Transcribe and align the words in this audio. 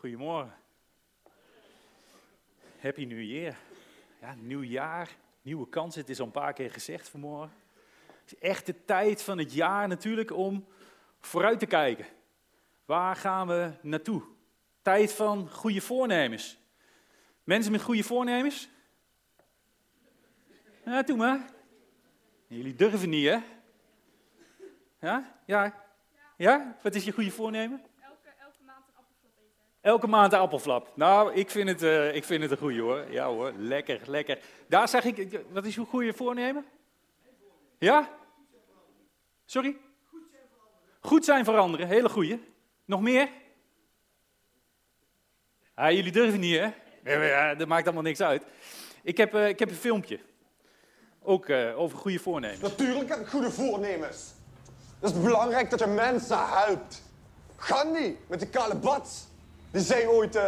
Goedemorgen. 0.00 0.52
Happy 2.78 3.04
New 3.04 3.22
Year. 3.22 3.56
Ja, 4.20 4.34
nieuw 4.34 4.62
jaar, 4.62 5.16
nieuwe 5.42 5.68
kansen. 5.68 6.00
Het 6.00 6.10
is 6.10 6.20
al 6.20 6.26
een 6.26 6.32
paar 6.32 6.52
keer 6.52 6.70
gezegd 6.70 7.08
vanmorgen. 7.08 7.52
Het 8.06 8.32
is 8.32 8.38
echt 8.38 8.66
de 8.66 8.84
tijd 8.84 9.22
van 9.22 9.38
het 9.38 9.52
jaar 9.52 9.88
natuurlijk 9.88 10.32
om 10.32 10.66
vooruit 11.20 11.58
te 11.58 11.66
kijken. 11.66 12.06
Waar 12.84 13.16
gaan 13.16 13.46
we 13.46 13.72
naartoe? 13.82 14.22
Tijd 14.82 15.12
van 15.12 15.50
goede 15.50 15.80
voornemens. 15.80 16.58
Mensen 17.44 17.72
met 17.72 17.82
goede 17.82 18.02
voornemens? 18.02 18.68
Ja, 20.84 21.02
doe 21.02 21.16
maar. 21.16 21.50
Jullie 22.46 22.74
durven 22.74 23.08
niet, 23.08 23.28
hè? 23.28 23.38
Ja? 25.00 25.40
Ja? 25.46 25.84
Ja? 26.36 26.76
Wat 26.82 26.94
is 26.94 27.04
je 27.04 27.12
goede 27.12 27.30
voornemen? 27.30 27.82
Elke, 28.00 28.28
elke 28.38 28.62
maand 28.66 28.86
een 28.88 28.94
appelflap 28.96 29.32
eten. 29.38 29.69
Elke 29.80 30.06
maand 30.06 30.32
een 30.32 30.38
appelflap. 30.38 30.92
Nou, 30.94 31.34
ik 31.34 31.50
vind 31.50 31.68
het, 31.68 31.82
eh, 31.82 32.14
ik 32.14 32.24
vind 32.24 32.42
het 32.42 32.50
een 32.50 32.56
goeie 32.56 32.80
hoor. 32.80 33.04
Ja 33.10 33.26
hoor, 33.26 33.52
lekker, 33.56 34.00
lekker. 34.06 34.38
Daar 34.68 34.88
zeg 34.88 35.04
ik, 35.04 35.40
wat 35.52 35.64
is 35.64 35.76
uw 35.76 35.84
goede 35.84 36.12
voornemen? 36.12 36.64
Ja? 37.78 38.08
Sorry? 39.44 39.76
Goed 41.00 41.24
zijn 41.24 41.44
veranderen, 41.44 41.86
hele 41.86 42.08
goeie. 42.08 42.42
Nog 42.84 43.00
meer? 43.00 43.28
Ah, 45.74 45.90
jullie 45.90 46.12
durven 46.12 46.40
niet, 46.40 46.58
hè? 46.58 46.70
Ja, 47.26 47.54
dat 47.54 47.68
maakt 47.68 47.84
allemaal 47.84 48.02
niks 48.02 48.20
uit. 48.20 48.42
Ik 49.02 49.16
heb, 49.16 49.34
eh, 49.34 49.48
ik 49.48 49.58
heb 49.58 49.70
een 49.70 49.74
filmpje. 49.74 50.20
Ook 51.22 51.48
eh, 51.48 51.78
over 51.78 51.98
goede 51.98 52.18
voornemens. 52.18 52.60
Natuurlijk 52.60 53.08
heb 53.08 53.20
ik 53.20 53.26
goede 53.26 53.50
voornemens. 53.50 54.32
Het 55.00 55.10
is 55.10 55.22
belangrijk 55.22 55.70
dat 55.70 55.78
je 55.78 55.86
mensen 55.86 56.48
helpt. 56.48 57.02
Gandhi 57.56 58.18
met 58.26 58.40
de 58.40 58.48
kale 58.48 58.74
bats. 58.76 59.28
Die 59.70 59.82
zei 59.82 60.06
ooit, 60.06 60.36
eh, 60.36 60.44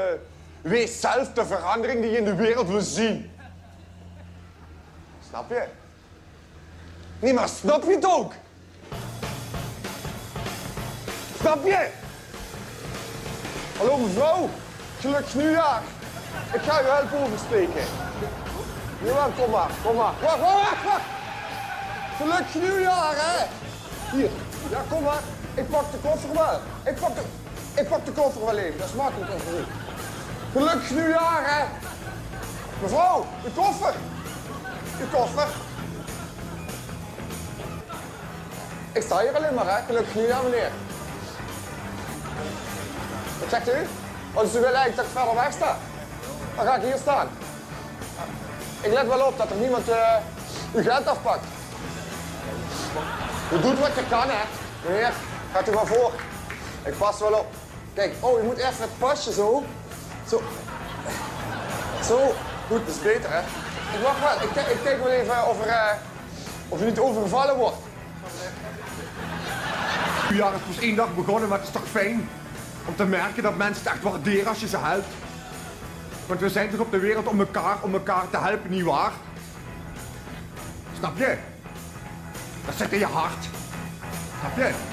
wees 0.61 1.01
zelf 1.01 1.33
de 1.33 1.47
verandering 1.47 2.01
die 2.01 2.11
je 2.11 2.17
in 2.17 2.25
de 2.25 2.35
wereld 2.35 2.69
wil 2.69 2.81
zien. 2.81 3.31
Snap 5.29 5.51
je? 5.51 5.65
Nee, 7.19 7.33
maar 7.33 7.49
snap 7.49 7.85
je 7.85 7.95
het 7.95 8.07
ook? 8.07 8.33
Snap 11.39 11.65
je? 11.65 11.91
Hallo 13.79 13.97
mevrouw, 13.97 14.49
gelukkig 15.01 15.35
nieuwjaar. 15.35 15.83
Ik 16.53 16.61
ga 16.61 16.83
u 16.83 16.85
helpen 16.85 17.19
oversteken. 17.19 17.83
Jawel, 19.03 19.31
kom 19.39 19.51
maar, 19.51 19.71
kom 19.85 19.97
maar. 19.97 20.15
Wacht, 20.23 20.39
wacht, 20.39 20.85
wacht. 20.85 21.05
Gelukkig 22.17 22.55
nieuwjaar, 22.55 23.15
hè? 23.17 23.47
Hier, 24.17 24.31
ja, 24.71 24.85
kom 24.89 25.03
maar. 25.03 25.23
Ik 25.55 25.69
pak 25.71 25.93
de 25.93 25.99
koffer 26.09 26.33
wel. 26.33 26.61
Ik 26.85 27.01
pak 27.01 27.15
de, 27.15 27.23
ik 27.75 27.89
pak 27.89 28.05
de 28.05 28.13
koffer 28.13 28.45
wel 28.45 28.59
even, 28.59 28.79
dat 28.79 28.89
is 28.89 28.95
makkelijker 28.95 29.41
voor 29.41 29.59
u. 29.59 29.65
Gelukkig 30.53 30.91
nieuwjaar, 30.91 31.43
hè? 31.45 31.65
Mevrouw, 32.83 33.27
de 33.43 33.51
koffer. 33.51 33.95
De 34.99 35.05
koffer. 35.13 35.49
Ik 38.93 39.03
sta 39.03 39.21
hier 39.21 39.37
alleen 39.37 39.55
maar, 39.55 39.77
hè? 39.77 39.85
Gelukkig 39.87 40.15
nieuwjaar, 40.15 40.43
meneer. 40.43 40.71
Wat 43.41 43.49
zegt 43.51 43.69
u? 43.69 43.89
Is 44.43 44.55
u 44.55 44.61
wil 44.61 44.65
eigenlijk 44.65 44.97
dat 44.97 45.05
ik 45.05 45.11
verder 45.13 45.35
weg 45.35 45.53
sta? 45.53 45.77
Dan 46.57 46.67
ga 46.67 46.77
ik 46.77 46.83
hier 46.83 46.97
staan. 46.97 47.29
Ik 48.81 48.93
let 48.93 49.07
wel 49.07 49.27
op 49.27 49.39
dat 49.39 49.51
er 49.51 49.57
niemand 49.57 49.89
eh, 49.89 50.17
uw 50.75 50.83
geld 50.83 51.07
afpakt. 51.07 51.45
U 53.53 53.61
doet 53.61 53.79
wat 53.79 53.95
je 53.95 54.05
kan, 54.09 54.29
hè. 54.29 54.45
Meneer, 54.87 55.13
gaat 55.53 55.69
u 55.69 55.73
maar 55.73 55.87
voor. 55.87 56.13
Ik 56.85 56.99
pas 56.99 57.19
wel 57.19 57.33
op. 57.33 57.62
Kijk, 57.95 58.15
oh, 58.21 58.41
je 58.41 58.47
moet 58.47 58.57
even 58.57 58.81
het 58.81 58.99
pasje 58.99 59.33
zo. 59.33 59.65
Zo. 60.29 60.43
Zo. 62.05 62.35
Goed, 62.69 62.87
dat 62.87 62.95
is 62.95 63.03
beter, 63.03 63.31
hè. 63.31 63.39
Ik 63.97 64.03
wacht 64.03 64.21
wel. 64.21 64.49
Ik, 64.49 64.69
ik 64.71 64.83
kijk 64.83 65.03
wel 65.03 65.13
even 65.13 65.49
of, 65.49 65.61
er, 65.61 65.69
eh, 65.69 65.93
of 66.69 66.79
je 66.79 66.85
niet 66.85 66.99
overvallen 66.99 67.57
wordt. 67.57 67.77
Ja, 70.33 70.53
het 70.53 70.67
pas 70.67 70.79
één 70.79 70.97
dag 70.97 71.15
begonnen, 71.15 71.49
maar 71.49 71.59
het 71.59 71.67
is 71.67 71.73
toch 71.73 71.89
fijn 71.89 72.29
om 72.87 72.97
te 72.97 73.05
merken 73.05 73.43
dat 73.43 73.57
mensen 73.57 73.85
het 73.85 73.93
echt 73.93 74.03
waarderen 74.03 74.47
als 74.47 74.61
je 74.61 74.69
ze 74.69 74.77
helpt. 74.79 75.07
Want 76.27 76.41
we 76.41 76.49
zijn 76.49 76.71
toch 76.71 76.81
op 76.81 76.91
de 76.91 76.99
wereld 76.99 77.27
om 77.27 77.41
elkaar, 77.41 77.77
om 77.83 77.93
elkaar 77.93 78.31
te 78.31 78.39
helpen, 78.39 78.71
nietwaar? 78.71 79.13
Snap 80.99 81.19
je? 81.19 81.37
Dat 82.67 82.75
zit 82.77 82.93
in 82.93 82.99
je 82.99 83.07
hart. 83.07 83.49
Snap 84.41 84.57
je? 84.57 84.92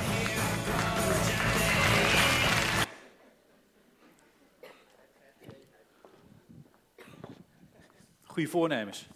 Goede 8.39 8.53
voornemens. 8.53 9.07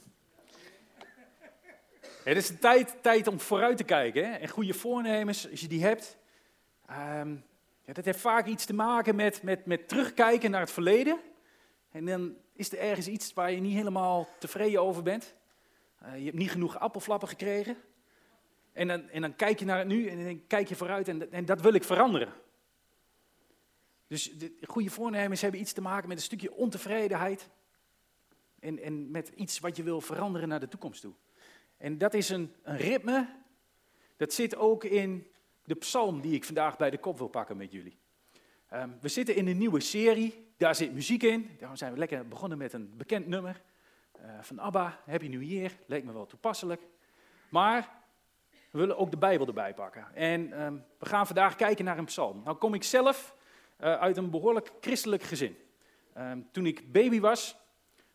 Het 2.23 2.37
is 2.37 2.49
een 2.49 2.59
tijd, 2.59 2.95
tijd 3.01 3.27
om 3.27 3.39
vooruit 3.39 3.77
te 3.77 3.83
kijken. 3.83 4.25
Hè? 4.25 4.31
En 4.31 4.47
goede 4.47 4.73
voornemens, 4.73 5.49
als 5.51 5.61
je 5.61 5.67
die 5.67 5.83
hebt, 5.83 6.17
ehm, 6.85 7.35
ja, 7.85 7.93
dat 7.93 8.05
heeft 8.05 8.19
vaak 8.19 8.45
iets 8.45 8.65
te 8.65 8.73
maken 8.73 9.15
met, 9.15 9.43
met, 9.43 9.65
met 9.65 9.87
terugkijken 9.87 10.51
naar 10.51 10.59
het 10.59 10.71
verleden. 10.71 11.19
En 11.91 12.05
dan 12.05 12.35
is 12.53 12.71
er 12.71 12.79
ergens 12.79 13.07
iets 13.07 13.33
waar 13.33 13.51
je 13.51 13.59
niet 13.59 13.75
helemaal 13.75 14.27
tevreden 14.39 14.81
over 14.81 15.03
bent. 15.03 15.35
Eh, 15.99 16.17
je 16.17 16.25
hebt 16.25 16.37
niet 16.37 16.51
genoeg 16.51 16.79
appelflappen 16.79 17.27
gekregen. 17.27 17.77
En 18.73 18.87
dan, 18.87 19.09
en 19.09 19.21
dan 19.21 19.35
kijk 19.35 19.59
je 19.59 19.65
naar 19.65 19.77
het 19.77 19.87
nu 19.87 20.07
en 20.07 20.23
dan 20.23 20.43
kijk 20.47 20.67
je 20.69 20.75
vooruit 20.75 21.07
en, 21.07 21.31
en 21.31 21.45
dat 21.45 21.61
wil 21.61 21.73
ik 21.73 21.83
veranderen. 21.83 22.33
Dus 24.07 24.37
de 24.37 24.57
goede 24.67 24.89
voornemens 24.89 25.41
hebben 25.41 25.59
iets 25.59 25.73
te 25.73 25.81
maken 25.81 26.07
met 26.07 26.17
een 26.17 26.23
stukje 26.23 26.53
ontevredenheid. 26.53 27.49
En, 28.63 28.79
en 28.79 29.11
met 29.11 29.31
iets 29.35 29.59
wat 29.59 29.75
je 29.75 29.83
wil 29.83 30.01
veranderen 30.01 30.49
naar 30.49 30.59
de 30.59 30.67
toekomst 30.67 31.01
toe. 31.01 31.13
En 31.77 31.97
dat 31.97 32.13
is 32.13 32.29
een, 32.29 32.53
een 32.63 32.77
ritme, 32.77 33.29
dat 34.17 34.33
zit 34.33 34.55
ook 34.55 34.83
in 34.83 35.27
de 35.63 35.75
psalm 35.75 36.21
die 36.21 36.33
ik 36.33 36.43
vandaag 36.43 36.77
bij 36.77 36.89
de 36.89 36.97
kop 36.97 37.17
wil 37.17 37.27
pakken 37.27 37.57
met 37.57 37.71
jullie. 37.71 37.97
Ehm, 38.69 38.89
we 39.01 39.07
zitten 39.07 39.35
in 39.35 39.47
een 39.47 39.57
nieuwe 39.57 39.79
serie, 39.79 40.51
daar 40.57 40.75
zit 40.75 40.93
muziek 40.93 41.23
in. 41.23 41.49
Daarom 41.59 41.77
zijn 41.77 41.93
we 41.93 41.97
lekker 41.97 42.27
begonnen 42.27 42.57
met 42.57 42.73
een 42.73 42.97
bekend 42.97 43.27
nummer 43.27 43.61
eh, 44.11 44.29
van 44.41 44.59
ABBA, 44.59 44.99
Happy 45.05 45.27
New 45.27 45.43
Year, 45.43 45.71
leek 45.85 46.03
me 46.03 46.13
wel 46.13 46.25
toepasselijk. 46.25 46.81
Maar 47.49 47.89
we 48.71 48.79
willen 48.79 48.97
ook 48.97 49.11
de 49.11 49.17
Bijbel 49.17 49.47
erbij 49.47 49.73
pakken. 49.73 50.15
En 50.15 50.53
ehm, 50.53 50.77
we 50.99 51.05
gaan 51.05 51.25
vandaag 51.25 51.55
kijken 51.55 51.85
naar 51.85 51.97
een 51.97 52.05
psalm. 52.05 52.41
Nou 52.43 52.57
kom 52.57 52.73
ik 52.73 52.83
zelf 52.83 53.35
eh, 53.77 53.99
uit 53.99 54.17
een 54.17 54.29
behoorlijk 54.29 54.71
christelijk 54.81 55.23
gezin. 55.23 55.57
Ehm, 56.13 56.41
toen 56.51 56.65
ik 56.65 56.91
baby 56.91 57.19
was, 57.19 57.61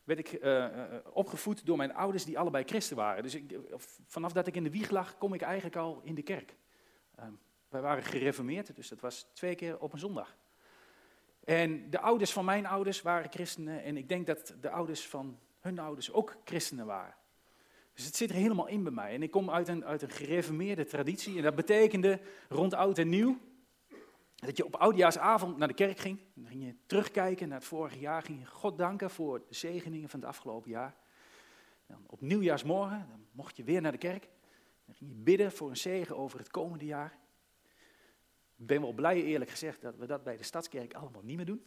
werd 0.08 0.20
ik 0.20 0.32
eh, 0.32 0.64
eh, 0.64 1.00
opgevoed 1.12 1.66
door 1.66 1.76
mijn 1.76 1.94
ouders 1.94 2.24
die 2.24 2.38
allebei 2.38 2.64
christen 2.64 2.96
waren. 2.96 3.22
Dus 3.22 3.34
ik, 3.34 3.58
vanaf 4.06 4.32
dat 4.32 4.46
ik 4.46 4.56
in 4.56 4.62
de 4.62 4.70
wieg 4.70 4.90
lag, 4.90 5.18
kom 5.18 5.34
ik 5.34 5.40
eigenlijk 5.40 5.76
al 5.76 6.00
in 6.04 6.14
de 6.14 6.22
kerk. 6.22 6.54
Ehm, 7.14 7.32
wij 7.68 7.80
waren 7.80 8.02
gereformeerd, 8.02 8.76
dus 8.76 8.88
dat 8.88 9.00
was 9.00 9.26
twee 9.32 9.54
keer 9.54 9.78
op 9.78 9.92
een 9.92 9.98
zondag. 9.98 10.36
En 11.44 11.90
de 11.90 12.00
ouders 12.00 12.32
van 12.32 12.44
mijn 12.44 12.66
ouders 12.66 13.02
waren 13.02 13.30
christenen 13.30 13.82
en 13.82 13.96
ik 13.96 14.08
denk 14.08 14.26
dat 14.26 14.54
de 14.60 14.70
ouders 14.70 15.06
van 15.06 15.38
hun 15.60 15.78
ouders 15.78 16.12
ook 16.12 16.36
christenen 16.44 16.86
waren. 16.86 17.14
Dus 17.94 18.04
het 18.04 18.16
zit 18.16 18.30
er 18.30 18.36
helemaal 18.36 18.68
in 18.68 18.82
bij 18.82 18.92
mij. 18.92 19.14
En 19.14 19.22
ik 19.22 19.30
kom 19.30 19.50
uit 19.50 19.68
een, 19.68 19.84
uit 19.84 20.02
een 20.02 20.10
gereformeerde 20.10 20.84
traditie 20.84 21.36
en 21.36 21.42
dat 21.42 21.54
betekende 21.54 22.20
rond 22.48 22.74
oud 22.74 22.98
en 22.98 23.08
nieuw 23.08 23.38
dat 24.46 24.56
je 24.56 24.64
op 24.64 24.76
oudjaarsavond 24.76 25.56
naar 25.56 25.68
de 25.68 25.74
kerk 25.74 25.98
ging. 25.98 26.20
Dan 26.34 26.46
ging 26.46 26.64
je 26.64 26.74
terugkijken 26.86 27.48
naar 27.48 27.58
het 27.58 27.66
vorige 27.66 27.98
jaar, 27.98 28.22
ging 28.22 28.40
je 28.40 28.46
God 28.46 28.78
danken 28.78 29.10
voor 29.10 29.38
de 29.48 29.54
zegeningen 29.54 30.08
van 30.08 30.20
het 30.20 30.28
afgelopen 30.28 30.70
jaar. 30.70 30.96
Dan 31.86 32.04
op 32.06 32.20
nieuwjaarsmorgen 32.20 33.06
dan 33.08 33.26
mocht 33.32 33.56
je 33.56 33.64
weer 33.64 33.80
naar 33.80 33.92
de 33.92 33.98
kerk. 33.98 34.28
Dan 34.84 34.94
ging 34.94 35.10
je 35.10 35.16
bidden 35.16 35.52
voor 35.52 35.70
een 35.70 35.76
zegen 35.76 36.16
over 36.16 36.38
het 36.38 36.50
komende 36.50 36.84
jaar. 36.84 37.18
Ik 38.56 38.66
ben 38.66 38.80
wel 38.80 38.92
blij, 38.92 39.22
eerlijk 39.22 39.50
gezegd, 39.50 39.80
dat 39.80 39.96
we 39.96 40.06
dat 40.06 40.24
bij 40.24 40.36
de 40.36 40.42
Stadskerk 40.42 40.94
allemaal 40.94 41.22
niet 41.22 41.36
meer 41.36 41.46
doen. 41.46 41.66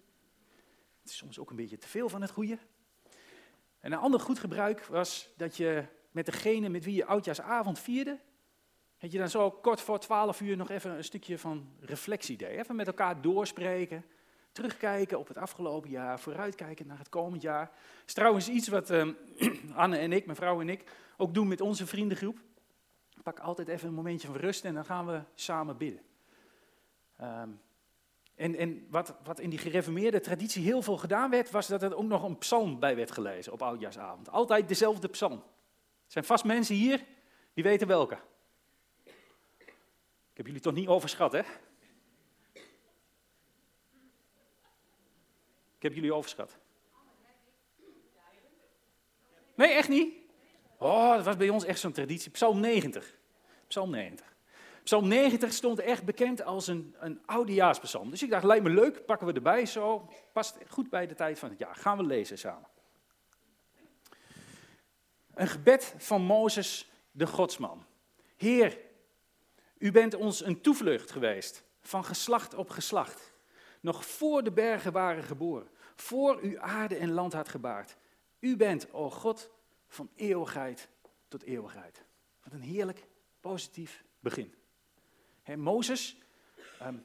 Het 1.01 1.09
is 1.09 1.17
soms 1.17 1.39
ook 1.39 1.49
een 1.49 1.55
beetje 1.55 1.77
te 1.77 1.87
veel 1.87 2.09
van 2.09 2.21
het 2.21 2.31
goede. 2.31 2.57
En 3.79 3.91
een 3.91 3.99
ander 3.99 4.19
goed 4.19 4.39
gebruik 4.39 4.85
was 4.85 5.33
dat 5.37 5.57
je 5.57 5.85
met 6.11 6.25
degene 6.25 6.69
met 6.69 6.83
wie 6.83 6.95
je 6.95 7.05
oudjaarsavond 7.05 7.79
vierde, 7.79 8.19
dat 9.01 9.11
je 9.11 9.17
dan 9.17 9.29
zo 9.29 9.51
kort 9.51 9.81
voor 9.81 9.99
twaalf 9.99 10.41
uur 10.41 10.57
nog 10.57 10.69
even 10.69 10.91
een 10.91 11.03
stukje 11.03 11.37
van 11.37 11.69
reflectie 11.79 12.37
deed. 12.37 12.57
Even 12.57 12.75
met 12.75 12.87
elkaar 12.87 13.21
doorspreken, 13.21 14.05
terugkijken 14.51 15.19
op 15.19 15.27
het 15.27 15.37
afgelopen 15.37 15.89
jaar, 15.89 16.19
vooruitkijken 16.19 16.87
naar 16.87 16.97
het 16.97 17.09
komend 17.09 17.41
jaar. 17.41 17.65
Dat 17.65 18.07
is 18.07 18.13
trouwens 18.13 18.49
iets 18.49 18.67
wat 18.67 18.89
ehm, 18.89 19.11
Anne 19.73 19.97
en 19.97 20.11
ik, 20.11 20.25
mijn 20.25 20.37
vrouw 20.37 20.61
en 20.61 20.69
ik, 20.69 20.83
ook 21.17 21.33
doen 21.33 21.47
met 21.47 21.61
onze 21.61 21.87
vriendengroep. 21.87 22.39
Pak 23.23 23.39
altijd 23.39 23.67
even 23.67 23.87
een 23.87 23.93
momentje 23.93 24.27
van 24.27 24.35
rust 24.35 24.65
en 24.65 24.73
dan 24.73 24.85
gaan 24.85 25.05
we 25.05 25.21
samen 25.35 25.77
bidden. 25.77 26.01
Ehm, 27.17 27.49
en 28.35 28.55
en 28.55 28.87
wat, 28.89 29.15
wat 29.23 29.39
in 29.39 29.49
die 29.49 29.59
gereformeerde 29.59 30.19
traditie 30.19 30.63
heel 30.63 30.81
veel 30.81 30.97
gedaan 30.97 31.29
werd, 31.29 31.51
was 31.51 31.67
dat 31.67 31.83
er 31.83 31.95
ook 31.95 32.07
nog 32.07 32.23
een 32.23 32.37
psalm 32.37 32.79
bij 32.79 32.95
werd 32.95 33.11
gelezen 33.11 33.53
op 33.53 33.61
oudjaarsavond. 33.61 34.29
Altijd 34.29 34.67
dezelfde 34.67 35.07
psalm. 35.07 35.43
Er 36.05 36.11
zijn 36.17 36.25
vast 36.25 36.43
mensen 36.43 36.75
hier 36.75 37.05
die 37.53 37.63
weten 37.63 37.87
welke. 37.87 38.17
Heb 40.41 40.49
jullie 40.49 40.65
toch 40.65 40.73
niet 40.73 40.87
overschat, 40.87 41.31
hè? 41.31 41.41
Ik 45.75 45.81
heb 45.81 45.93
jullie 45.93 46.13
overschat. 46.13 46.57
Nee, 49.55 49.69
echt 49.69 49.89
niet? 49.89 50.13
Oh, 50.77 51.15
dat 51.15 51.25
was 51.25 51.37
bij 51.37 51.49
ons 51.49 51.65
echt 51.65 51.79
zo'n 51.79 51.91
traditie. 51.91 52.31
Psalm 52.31 52.59
90. 52.59 53.17
Psalm 53.67 53.89
90. 53.89 54.35
Psalm 54.83 55.07
90 55.07 55.53
stond 55.53 55.79
echt 55.79 56.03
bekend 56.03 56.43
als 56.43 56.67
een, 56.67 56.95
een 56.99 57.21
oudejaarspsalm. 57.25 58.09
Dus 58.09 58.23
ik 58.23 58.29
dacht, 58.29 58.43
lijkt 58.43 58.63
me 58.63 58.69
leuk, 58.69 59.05
pakken 59.05 59.27
we 59.27 59.33
erbij 59.33 59.65
zo. 59.65 60.09
Past 60.31 60.57
goed 60.67 60.89
bij 60.89 61.07
de 61.07 61.15
tijd 61.15 61.39
van 61.39 61.49
het 61.49 61.59
jaar. 61.59 61.75
Gaan 61.75 61.97
we 61.97 62.03
lezen 62.03 62.37
samen. 62.37 62.69
Een 65.33 65.47
gebed 65.47 65.95
van 65.97 66.21
Mozes, 66.21 66.91
de 67.11 67.27
godsman. 67.27 67.85
Heer, 68.37 68.89
u 69.81 69.91
bent 69.91 70.15
ons 70.15 70.45
een 70.45 70.61
toevlucht 70.61 71.11
geweest, 71.11 71.63
van 71.81 72.05
geslacht 72.05 72.53
op 72.53 72.69
geslacht. 72.69 73.33
Nog 73.79 74.05
voor 74.05 74.43
de 74.43 74.51
bergen 74.51 74.91
waren 74.91 75.23
geboren, 75.23 75.69
voor 75.95 76.41
u 76.41 76.57
aarde 76.59 76.95
en 76.95 77.11
land 77.11 77.33
had 77.33 77.49
gebaard. 77.49 77.97
U 78.39 78.55
bent, 78.55 78.93
o 78.93 79.09
God, 79.09 79.49
van 79.87 80.09
eeuwigheid 80.15 80.89
tot 81.27 81.43
eeuwigheid. 81.43 82.03
Wat 82.43 82.53
een 82.53 82.61
heerlijk, 82.61 83.07
positief 83.39 84.03
begin. 84.19 84.53
Mozes, 85.55 86.17
ehm, 86.79 86.97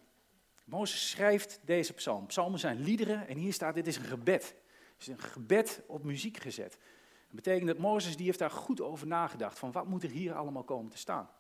Mozes 0.65 1.11
schrijft 1.11 1.61
deze 1.65 1.93
psalm. 1.93 2.27
Psalmen 2.27 2.59
zijn 2.59 2.81
liederen 2.81 3.29
en 3.29 3.37
hier 3.37 3.53
staat, 3.53 3.75
dit 3.75 3.87
is 3.87 3.97
een 3.97 4.05
gebed. 4.05 4.55
Het 4.93 5.01
is 5.01 5.07
een 5.07 5.19
gebed 5.19 5.83
op 5.87 6.05
muziek 6.05 6.37
gezet. 6.37 6.71
Dat 7.27 7.35
betekent 7.35 7.67
dat 7.67 7.79
Mozes 7.79 8.17
die 8.17 8.27
heeft 8.27 8.39
daar 8.39 8.51
goed 8.51 8.81
over 8.81 9.07
nagedacht, 9.07 9.59
van 9.59 9.73
wat 9.73 9.87
moet 9.87 10.03
er 10.03 10.11
hier 10.11 10.35
allemaal 10.35 10.65
komen 10.65 10.91
te 10.91 10.99
staan. 10.99 11.31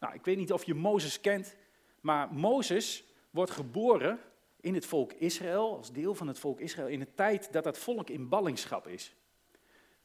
Nou, 0.00 0.14
ik 0.14 0.24
weet 0.24 0.36
niet 0.36 0.52
of 0.52 0.64
je 0.64 0.74
Mozes 0.74 1.20
kent, 1.20 1.56
maar 2.00 2.32
Mozes 2.32 3.04
wordt 3.30 3.50
geboren 3.50 4.20
in 4.60 4.74
het 4.74 4.86
volk 4.86 5.12
Israël, 5.12 5.76
als 5.76 5.92
deel 5.92 6.14
van 6.14 6.28
het 6.28 6.38
volk 6.38 6.60
Israël, 6.60 6.88
in 6.88 6.98
de 6.98 7.14
tijd 7.14 7.52
dat 7.52 7.64
dat 7.64 7.78
volk 7.78 8.10
in 8.10 8.28
ballingschap 8.28 8.88
is. 8.88 9.14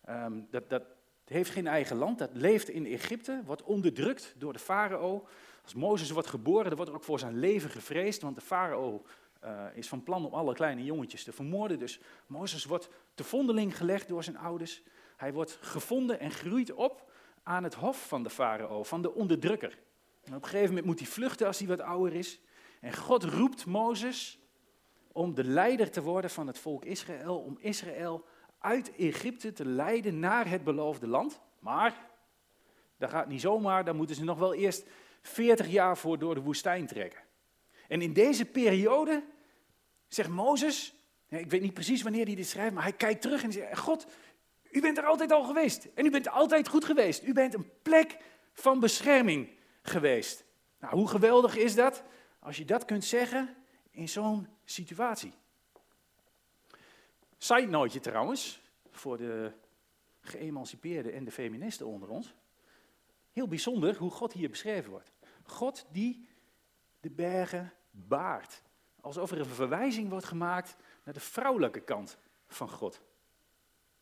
Ehm, 0.05 0.39
dat, 0.49 0.69
dat 0.69 0.83
heeft 1.25 1.49
geen 1.49 1.67
eigen 1.67 1.97
land, 1.97 2.19
dat 2.19 2.29
leeft 2.33 2.69
in 2.69 2.85
Egypte, 2.85 3.41
wordt 3.45 3.63
onderdrukt 3.63 4.35
door 4.37 4.53
de 4.53 4.59
farao. 4.59 5.27
Als 5.63 5.73
Mozes 5.73 6.11
wordt 6.11 6.27
geboren, 6.27 6.65
dan 6.65 6.75
wordt 6.75 6.89
er 6.89 6.97
ook 6.97 7.03
voor 7.03 7.19
zijn 7.19 7.39
leven 7.39 7.69
gevreesd, 7.69 8.21
want 8.21 8.35
de 8.35 8.41
farao 8.41 9.05
uh, 9.43 9.65
is 9.73 9.87
van 9.87 10.03
plan 10.03 10.25
om 10.25 10.33
alle 10.33 10.53
kleine 10.53 10.83
jongetjes 10.83 11.23
te 11.23 11.31
vermoorden. 11.31 11.79
Dus 11.79 11.99
Mozes 12.27 12.65
wordt 12.65 12.89
te 13.13 13.23
vondeling 13.23 13.77
gelegd 13.77 14.07
door 14.07 14.23
zijn 14.23 14.37
ouders. 14.37 14.81
Hij 15.17 15.33
wordt 15.33 15.57
gevonden 15.61 16.19
en 16.19 16.31
groeit 16.31 16.73
op 16.73 17.10
aan 17.43 17.63
het 17.63 17.73
hof 17.73 18.07
van 18.07 18.23
de 18.23 18.29
farao, 18.29 18.83
van 18.83 19.01
de 19.01 19.13
onderdrukker. 19.13 19.79
En 20.23 20.35
op 20.35 20.43
een 20.43 20.49
gegeven 20.49 20.67
moment 20.67 20.85
moet 20.85 20.99
hij 20.99 21.07
vluchten 21.07 21.47
als 21.47 21.59
hij 21.59 21.67
wat 21.67 21.81
ouder 21.81 22.13
is. 22.13 22.39
En 22.79 22.95
God 22.95 23.23
roept 23.23 23.65
Mozes 23.65 24.39
om 25.11 25.33
de 25.33 25.43
leider 25.43 25.91
te 25.91 26.01
worden 26.01 26.29
van 26.29 26.47
het 26.47 26.57
volk 26.57 26.85
Israël, 26.85 27.37
om 27.37 27.57
Israël 27.59 28.25
uit 28.59 28.95
Egypte 28.95 29.53
te 29.53 29.65
leiden 29.65 30.19
naar 30.19 30.49
het 30.49 30.63
beloofde 30.63 31.07
land. 31.07 31.41
Maar 31.59 32.09
dat 32.97 33.09
gaat 33.09 33.27
niet 33.27 33.41
zomaar, 33.41 33.85
daar 33.85 33.95
moeten 33.95 34.15
ze 34.15 34.23
nog 34.23 34.39
wel 34.39 34.53
eerst 34.53 34.87
40 35.21 35.67
jaar 35.67 35.97
voor 35.97 36.19
door 36.19 36.35
de 36.35 36.41
woestijn 36.41 36.87
trekken. 36.87 37.21
En 37.87 38.01
in 38.01 38.13
deze 38.13 38.45
periode 38.45 39.23
zegt 40.07 40.29
Mozes, 40.29 40.95
ik 41.27 41.49
weet 41.49 41.61
niet 41.61 41.73
precies 41.73 42.01
wanneer 42.01 42.25
hij 42.25 42.35
dit 42.35 42.47
schrijft, 42.47 42.73
maar 42.73 42.83
hij 42.83 42.93
kijkt 42.93 43.21
terug 43.21 43.43
en 43.43 43.51
zegt, 43.51 43.79
God, 43.79 44.07
u 44.71 44.81
bent 44.81 44.97
er 44.97 45.05
altijd 45.05 45.31
al 45.31 45.43
geweest. 45.43 45.87
En 45.95 46.05
u 46.05 46.09
bent 46.09 46.29
altijd 46.29 46.67
goed 46.67 46.85
geweest. 46.85 47.23
U 47.23 47.33
bent 47.33 47.53
een 47.53 47.71
plek 47.81 48.17
van 48.53 48.79
bescherming 48.79 49.49
geweest. 49.81 50.43
Nou, 50.79 50.95
hoe 50.95 51.07
geweldig 51.07 51.57
is 51.57 51.75
dat 51.75 52.03
als 52.39 52.57
je 52.57 52.65
dat 52.65 52.85
kunt 52.85 53.05
zeggen 53.05 53.55
in 53.91 54.09
zo'n 54.09 54.47
situatie? 54.63 55.33
Side 57.37 57.67
noteje 57.67 57.99
trouwens, 57.99 58.61
voor 58.91 59.17
de 59.17 59.51
geëmancipeerden 60.21 61.13
en 61.13 61.23
de 61.23 61.31
feministen 61.31 61.85
onder 61.85 62.09
ons. 62.09 62.33
Heel 63.31 63.47
bijzonder 63.47 63.97
hoe 63.97 64.11
God 64.11 64.33
hier 64.33 64.49
beschreven 64.49 64.91
wordt. 64.91 65.11
God 65.43 65.85
die 65.91 66.27
de 66.99 67.09
bergen 67.09 67.73
baart. 67.91 68.61
Alsof 69.01 69.31
er 69.31 69.39
een 69.39 69.45
verwijzing 69.45 70.09
wordt 70.09 70.25
gemaakt 70.25 70.75
naar 71.03 71.13
de 71.13 71.19
vrouwelijke 71.19 71.81
kant 71.81 72.17
van 72.47 72.69
God. 72.69 73.01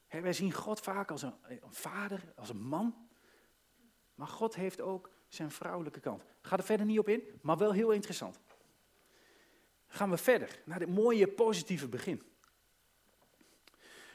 Wij 0.10 0.34
zien 0.34 0.54
God 0.54 0.80
vaak 0.80 1.12
als 1.12 1.22
een, 1.22 1.34
een, 1.48 1.62
vader, 1.70 2.34
als 2.36 2.50
een 2.50 2.62
man. 2.62 3.08
Maar 4.16 4.28
God 4.28 4.56
heeft 4.56 4.82
ook 4.82 5.10
zijn 5.28 5.52
vrouwelijke 5.52 6.00
kant. 6.00 6.24
Ga 6.42 6.58
er 6.58 6.64
verder 6.64 6.86
niet 6.86 7.00
op 7.00 7.10
in, 7.10 7.24
maar 7.42 7.58
wel 7.58 7.72
heel 7.72 7.92
interessant. 7.92 8.40
Gaan 9.88 10.10
we 10.10 10.18
verder 10.18 10.62
naar 10.66 10.80
dit 10.80 10.90
mooie 10.90 11.28
positieve 11.28 11.88
begin. 11.88 12.24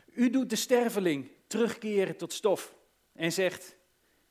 U 0.06 0.31
doet 0.31 0.50
de 0.50 0.56
sterveling 0.56 1.31
terugkeren 1.46 2.17
tot 2.17 2.32
stof 2.32 2.76
en 3.12 3.32
zegt, 3.32 3.76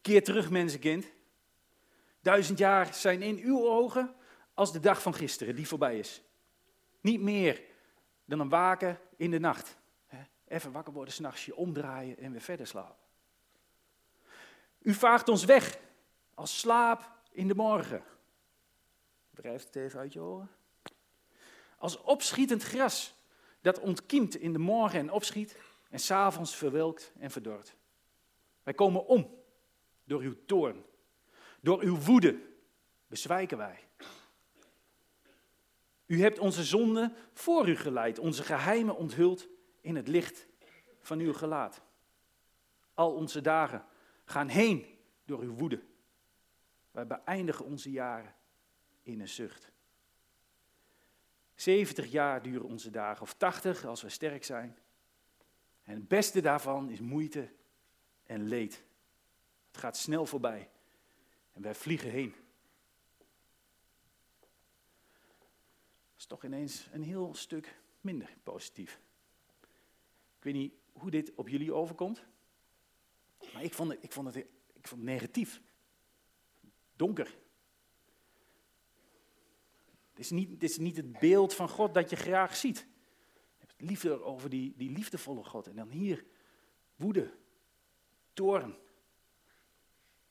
keer 0.01 0.23
terug 0.23 0.49
mensenkind. 0.49 1.11
Duizend 2.21 2.57
jaar 2.57 2.93
zijn 2.93 3.21
in 3.21 3.37
uw 3.37 3.67
ogen 3.67 4.15
als 4.53 4.71
de 4.71 4.79
dag 4.79 5.01
van 5.01 5.13
gisteren 5.13 5.55
die 5.55 5.67
voorbij 5.67 5.99
is. 5.99 6.21
Niet 7.01 7.21
meer 7.21 7.61
dan 8.25 8.39
een 8.39 8.49
waken 8.49 8.99
in 9.17 9.31
de 9.31 9.39
nacht. 9.39 9.77
Even 10.53 10.71
wakker 10.71 10.93
worden 10.93 11.13
s'nachts, 11.13 11.45
je 11.45 11.55
omdraaien 11.55 12.17
en 12.17 12.31
weer 12.31 12.41
verder 12.41 12.67
slapen. 12.67 13.05
U 14.79 14.93
vaagt 14.93 15.29
ons 15.29 15.45
weg 15.45 15.79
als 16.33 16.59
slaap 16.59 17.11
in 17.31 17.47
de 17.47 17.55
morgen. 17.55 18.03
Drijft 19.29 19.65
het 19.65 19.75
even 19.75 19.99
uit 19.99 20.13
je 20.13 20.21
oren. 20.21 20.49
Als 21.77 22.01
opschietend 22.01 22.63
gras 22.63 23.13
dat 23.61 23.79
ontkiemt 23.79 24.35
in 24.35 24.53
de 24.53 24.59
morgen 24.59 24.99
en 24.99 25.11
opschiet 25.11 25.57
en 25.89 25.99
s'avonds 25.99 26.55
verwelkt 26.55 27.11
en 27.19 27.31
verdort. 27.31 27.75
Wij 28.63 28.73
komen 28.73 29.05
om 29.05 29.37
door 30.03 30.21
uw 30.21 30.45
toorn. 30.45 30.85
Door 31.61 31.81
uw 31.81 31.97
woede 31.97 32.39
bezwijken 33.07 33.57
wij. 33.57 33.79
U 36.05 36.21
hebt 36.21 36.39
onze 36.39 36.63
zonden 36.63 37.15
voor 37.33 37.69
u 37.69 37.75
geleid, 37.75 38.19
onze 38.19 38.43
geheimen 38.43 38.95
onthuld 38.95 39.47
in 39.83 39.95
het 39.95 40.07
licht 40.07 40.47
van 41.01 41.19
uw 41.19 41.33
gelaat. 41.33 41.81
Al 42.93 43.13
onze 43.13 43.41
dagen 43.41 43.85
gaan 44.25 44.47
heen 44.47 44.99
door 45.25 45.39
uw 45.39 45.53
woede. 45.53 45.83
Wij 46.91 47.07
beëindigen 47.07 47.65
onze 47.65 47.91
jaren 47.91 48.35
in 49.01 49.19
een 49.19 49.29
zucht. 49.29 49.71
70 51.55 52.11
jaar 52.11 52.41
duren 52.41 52.65
onze 52.65 52.89
dagen, 52.89 53.21
of 53.21 53.33
80 53.33 53.85
als 53.85 54.01
we 54.01 54.09
sterk 54.09 54.43
zijn. 54.43 54.77
En 55.83 55.95
het 55.95 56.07
beste 56.07 56.41
daarvan 56.41 56.89
is 56.89 56.99
moeite 56.99 57.53
en 58.23 58.47
leed. 58.47 58.83
Het 59.67 59.77
gaat 59.77 59.97
snel 59.97 60.25
voorbij 60.25 60.69
en 61.51 61.61
wij 61.61 61.75
vliegen 61.75 62.09
heen. 62.09 62.35
Dat 66.11 66.17
is 66.17 66.25
toch 66.25 66.43
ineens 66.43 66.87
een 66.91 67.03
heel 67.03 67.35
stuk 67.35 67.79
minder 68.01 68.37
positief. 68.43 69.01
Ik 70.43 70.51
weet 70.51 70.61
niet 70.61 70.73
hoe 70.91 71.11
dit 71.11 71.33
op 71.35 71.49
jullie 71.49 71.73
overkomt, 71.73 72.23
maar 73.53 73.63
ik 73.63 73.73
vond 73.73 73.91
het, 73.91 74.03
ik 74.03 74.11
vond 74.11 74.33
het, 74.33 74.45
ik 74.73 74.87
vond 74.87 75.03
negatief. 75.03 75.61
Donker. 76.95 77.37
Het 80.09 80.19
is, 80.19 80.29
niet, 80.29 80.49
het 80.49 80.63
is 80.63 80.77
niet 80.77 80.97
het 80.97 81.19
beeld 81.19 81.53
van 81.53 81.69
God 81.69 81.93
dat 81.93 82.09
je 82.09 82.15
graag 82.15 82.55
ziet. 82.55 82.77
Je 82.77 83.65
hebt 83.65 83.81
liefde 83.81 84.23
over 84.23 84.49
die, 84.49 84.73
die 84.75 84.91
liefdevolle 84.91 85.43
God. 85.43 85.67
En 85.67 85.75
dan 85.75 85.89
hier 85.89 86.25
woede, 86.95 87.33
toorn, 88.33 88.77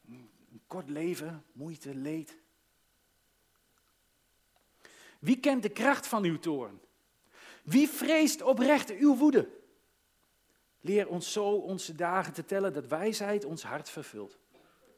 een 0.08 0.62
kort 0.66 0.88
leven, 0.88 1.44
moeite, 1.52 1.94
leed. 1.94 2.38
Wie 5.18 5.40
kent 5.40 5.62
de 5.62 5.70
kracht 5.70 6.06
van 6.06 6.24
uw 6.24 6.38
toorn? 6.38 6.80
Wie 7.64 7.88
vreest 7.88 8.42
oprecht 8.42 8.90
uw 8.90 9.16
woede? 9.16 9.60
Leer 10.84 11.08
ons 11.08 11.32
zo 11.32 11.54
onze 11.54 11.94
dagen 11.94 12.32
te 12.32 12.44
tellen 12.44 12.72
dat 12.72 12.86
wijsheid 12.86 13.44
ons 13.44 13.62
hart 13.62 13.90
vervult. 13.90 14.38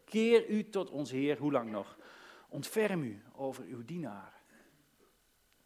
Keer 0.04 0.48
u 0.48 0.68
tot 0.68 0.90
ons 0.90 1.10
Heer, 1.10 1.38
hoe 1.38 1.52
lang 1.52 1.70
nog? 1.70 1.98
Ontferm 2.48 3.02
u 3.02 3.22
over 3.32 3.64
uw 3.64 3.84
dienaren. 3.84 4.32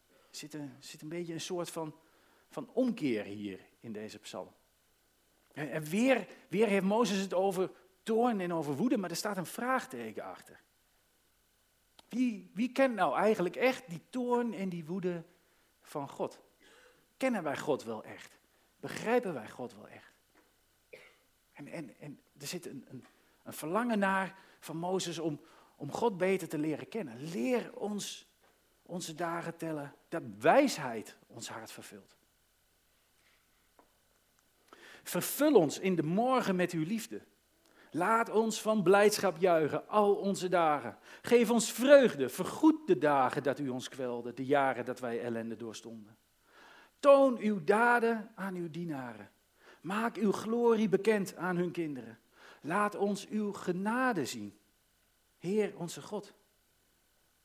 Er 0.08 0.36
zit 0.36 0.54
een, 0.54 0.72
zit 0.78 1.02
een 1.02 1.08
beetje 1.08 1.32
een 1.32 1.40
soort 1.40 1.70
van, 1.70 1.94
van 2.48 2.70
omkeer 2.72 3.24
hier 3.24 3.60
in 3.80 3.92
deze 3.92 4.18
psalm. 4.18 4.52
En 5.52 5.82
weer, 5.82 6.26
weer 6.48 6.66
heeft 6.66 6.84
Mozes 6.84 7.18
het 7.18 7.34
over 7.34 7.70
toorn 8.02 8.40
en 8.40 8.52
over 8.52 8.74
woede, 8.74 8.96
maar 8.96 9.10
er 9.10 9.16
staat 9.16 9.36
een 9.36 9.46
vraagteken 9.46 10.24
achter. 10.24 10.60
Wie, 12.08 12.50
wie 12.54 12.72
kent 12.72 12.94
nou 12.94 13.16
eigenlijk 13.16 13.56
echt 13.56 13.88
die 13.88 14.02
toorn 14.10 14.54
en 14.54 14.68
die 14.68 14.84
woede 14.84 15.24
van 15.80 16.08
God? 16.08 16.40
Kennen 17.16 17.42
wij 17.42 17.56
God 17.56 17.84
wel 17.84 18.04
echt? 18.04 18.38
Begrijpen 18.80 19.34
wij 19.34 19.48
God 19.48 19.74
wel 19.74 19.88
echt? 19.88 20.07
En, 21.66 21.98
en, 21.98 22.20
er 22.38 22.46
zit 22.46 22.66
een, 22.66 22.84
een, 22.88 23.04
een 23.42 23.52
verlangen 23.52 23.98
naar 23.98 24.38
van 24.60 24.76
Mozes 24.76 25.18
om, 25.18 25.40
om 25.76 25.92
God 25.92 26.16
beter 26.16 26.48
te 26.48 26.58
leren 26.58 26.88
kennen. 26.88 27.30
Leer 27.30 27.74
ons 27.74 28.26
onze 28.82 29.14
dagen 29.14 29.56
tellen, 29.56 29.94
dat 30.08 30.22
wijsheid 30.40 31.16
ons 31.26 31.48
hart 31.48 31.72
vervult. 31.72 32.16
Vervul 35.02 35.54
ons 35.54 35.78
in 35.78 35.94
de 35.94 36.02
morgen 36.02 36.56
met 36.56 36.72
uw 36.72 36.84
liefde. 36.84 37.22
Laat 37.90 38.30
ons 38.30 38.60
van 38.60 38.82
blijdschap 38.82 39.36
juichen 39.36 39.88
al 39.88 40.14
onze 40.14 40.48
dagen. 40.48 40.98
Geef 41.22 41.50
ons 41.50 41.72
vreugde, 41.72 42.28
vergoed 42.28 42.86
de 42.86 42.98
dagen 42.98 43.42
dat 43.42 43.58
u 43.58 43.68
ons 43.68 43.88
kwelde, 43.88 44.34
de 44.34 44.44
jaren 44.46 44.84
dat 44.84 45.00
wij 45.00 45.20
ellende 45.20 45.56
doorstonden. 45.56 46.16
Toon 46.98 47.38
uw 47.38 47.64
daden 47.64 48.32
aan 48.34 48.54
uw 48.54 48.70
dienaren. 48.70 49.30
Maak 49.80 50.16
uw 50.16 50.32
glorie 50.32 50.88
bekend 50.88 51.36
aan 51.36 51.56
hun 51.56 51.70
kinderen. 51.70 52.18
Laat 52.60 52.94
ons 52.94 53.26
uw 53.26 53.52
genade 53.52 54.26
zien. 54.26 54.58
Heer 55.38 55.76
onze 55.76 56.02
God, 56.02 56.34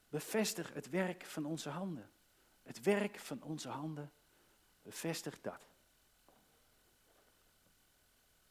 bevestig 0.10 0.74
het 0.74 0.90
werk 0.90 1.26
van 1.26 1.46
onze 1.46 1.70
handen. 1.70 2.10
Het 2.64 2.82
werk 2.82 3.20
van 3.20 3.42
onze 3.42 3.70
handen, 3.70 4.12
bevestig 4.82 5.42
dat. 5.42 5.68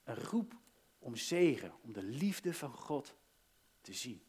Een 0.05 0.17
roep 0.17 0.55
om 0.99 1.17
zegen, 1.17 1.75
om 1.81 1.93
de 1.93 2.03
liefde 2.03 2.55
van 2.55 2.73
God 2.73 3.15
te 3.81 3.93
zien. 3.93 4.23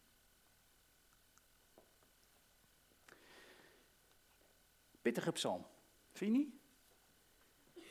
Pittige 5.01 5.31
psalm, 5.31 5.65
vind 6.11 6.31
je 6.31 6.37
niet? 6.37 6.53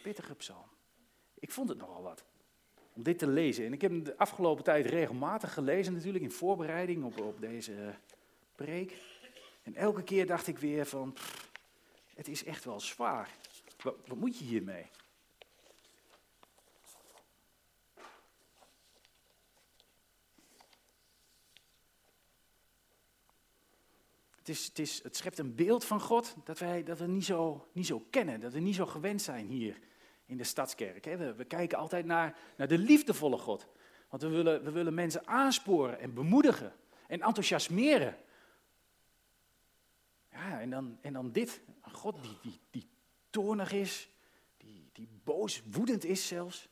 Pittige 0.03 0.35
psalm. 0.35 0.72
Ik 1.43 1.51
vond 1.51 1.69
het 1.69 1.79
nogal 1.79 2.03
wat 2.03 2.25
om 2.93 3.03
dit 3.03 3.19
te 3.19 3.27
lezen. 3.27 3.67
En 3.67 3.73
ik 3.73 3.81
heb 3.81 3.91
hem 3.91 4.05
de 4.05 4.19
afgelopen 4.19 4.65
tijd 4.65 4.87
regelmatig 4.87 5.53
gelezen, 5.53 5.93
natuurlijk 5.93 6.25
in 6.25 6.31
voorbereiding 6.31 7.05
op, 7.05 7.21
op 7.21 7.41
deze 7.41 7.95
preek. 8.55 8.97
En 9.63 9.75
elke 9.75 10.03
keer 10.03 10.27
dacht 10.27 10.47
ik 10.47 10.59
weer 10.59 10.87
van, 10.87 11.17
het 12.15 12.29
is 12.29 12.45
echt 12.45 12.65
wel 12.65 12.81
zwaar. 12.81 13.31
Wat, 13.83 13.97
wat 14.07 14.19
moet 14.19 14.39
je 14.39 14.45
hiermee? 14.45 14.87
Het, 24.37 24.49
is, 24.49 24.65
het, 24.65 24.79
is, 24.79 25.03
het 25.03 25.17
schept 25.17 25.39
een 25.39 25.55
beeld 25.55 25.85
van 25.85 26.01
God 26.01 26.37
dat, 26.45 26.59
wij, 26.59 26.83
dat 26.83 26.99
we 26.99 27.07
niet 27.07 27.25
zo, 27.25 27.69
niet 27.73 27.87
zo 27.87 28.07
kennen, 28.11 28.41
dat 28.41 28.53
we 28.53 28.61
niet 28.61 28.75
zo 28.75 28.87
gewend 28.87 29.23
zijn 29.23 29.47
hier 29.47 29.79
in 30.33 30.39
de 30.39 30.45
stadskerk. 30.45 31.05
We, 31.05 31.35
we 31.35 31.45
kijken 31.45 31.79
altijd 31.79 32.05
naar, 32.05 32.37
naar 32.57 32.69
de 32.69 32.79
liefdevolle 32.79 33.39
God. 33.39 33.67
Want 34.09 34.23
we 34.23 34.29
willen, 34.29 34.65
we 34.65 34.71
willen 34.71 34.95
mensen 34.95 35.27
aansporen 35.27 36.01
en 36.01 36.15
bemoedigen 36.15 36.73
en 37.07 37.21
enthousiasmeren. 37.21 38.17
Ja, 40.31 40.61
en 40.61 40.71
dan, 40.71 40.99
en 41.01 41.13
dan 41.13 41.33
dit. 41.33 41.61
Een 41.83 41.93
God 41.93 42.23
die, 42.23 42.39
die, 42.43 42.61
die 42.71 42.89
toornig 43.31 43.73
is, 43.73 44.09
die, 44.57 44.91
die 44.93 45.09
boos, 45.25 45.63
woedend 45.71 46.05
is 46.05 46.27
zelfs. 46.27 46.69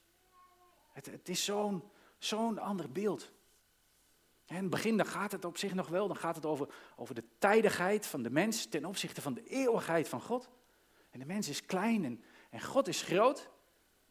Het, 0.93 1.07
het 1.07 1.29
is 1.29 1.45
zo'n 1.45 1.83
zo'n 2.19 2.59
ander 2.59 2.93
beeld. 2.93 3.33
In 4.47 4.57
het 4.57 4.71
begin 4.71 4.97
dan 4.97 5.07
gaat 5.07 5.33
het 5.33 5.45
op 5.45 5.57
zich 5.57 5.75
nog 5.75 5.89
wel, 5.89 6.07
dan 6.07 6.17
gaat 6.17 6.37
het 6.37 6.47
over, 6.47 6.69
over 6.97 7.15
de 7.15 7.25
tijdigheid 7.39 8.07
van 8.07 8.23
de 8.23 8.31
mens 8.31 8.67
ten 8.67 8.85
opzichte 8.85 9.23
van 9.23 9.35
de 9.35 9.49
eeuwigheid 9.49 10.09
van 10.09 10.21
God. 10.21 10.49
En 11.11 11.19
de 11.19 11.27
mens 11.27 11.49
is 11.49 11.67
klein 11.67 12.05
en, 12.05 12.23
en 12.51 12.61
God 12.61 12.89
is 12.89 13.03
groot, 13.03 13.51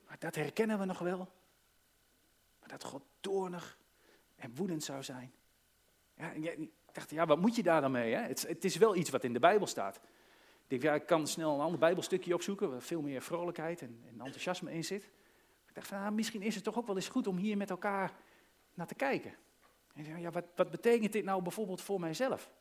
maar 0.08 0.20
dat 0.20 0.36
herkennen 0.36 0.80
we 0.80 0.86
nog 0.86 1.00
wel. 1.00 1.18
Maar 2.60 2.70
dat 2.70 2.84
God 2.84 3.04
toornig 3.20 3.78
en 4.36 4.56
woedend 4.56 4.84
zou 4.84 5.04
zijn. 5.04 5.34
Ja, 6.14 6.32
ik 6.32 6.70
dacht, 6.92 7.10
ja, 7.10 7.26
wat 7.26 7.40
moet 7.40 7.56
je 7.56 7.64
daar 7.64 7.82
dan 7.82 7.92
mee? 7.92 8.14
Hè? 8.14 8.22
Het, 8.22 8.48
het, 8.48 8.66
is 8.66 8.76
wel 8.76 8.96
iets 8.96 9.10
wat 9.10 9.24
in 9.24 9.34
de 9.34 9.40
Bijbel 9.40 9.68
staat. 9.68 9.96
Ik 9.96 10.68
denk, 10.68 10.82
ja, 10.82 10.94
ik 10.94 11.06
kan 11.06 11.28
snel 11.28 11.54
een 11.54 11.60
ander 11.60 11.80
Bijbelstukje 11.80 12.34
opzoeken 12.34 12.72
waar 12.72 12.82
veel 12.82 13.02
meer 13.02 13.22
vrolijkheid 13.22 13.82
en, 13.82 14.02
en 14.08 14.22
enthousiasme 14.22 14.72
in 14.72 14.84
zit. 14.84 15.04
Ik 15.68 15.76
dacht, 15.76 15.92
nou, 15.92 16.12
misschien 16.12 16.42
is 16.42 16.56
het 16.56 16.64
toch 16.64 16.78
ook 16.78 16.88
wel 16.88 16.96
eens 16.96 17.10
goed 17.10 17.28
om 17.28 17.38
hier 17.38 17.58
met 17.58 17.70
elkaar 17.70 18.14
naar 18.74 18.88
te 18.88 18.96
kijken. 18.96 19.34
En 19.94 20.20
ja, 20.20 20.32
wat, 20.32 20.46
wat 20.56 20.72
betekent 20.72 21.14
dit 21.14 21.24
nou 21.24 21.42
bijvoorbeeld 21.42 21.82
voor 21.82 22.00
mijzelf? 22.00 22.52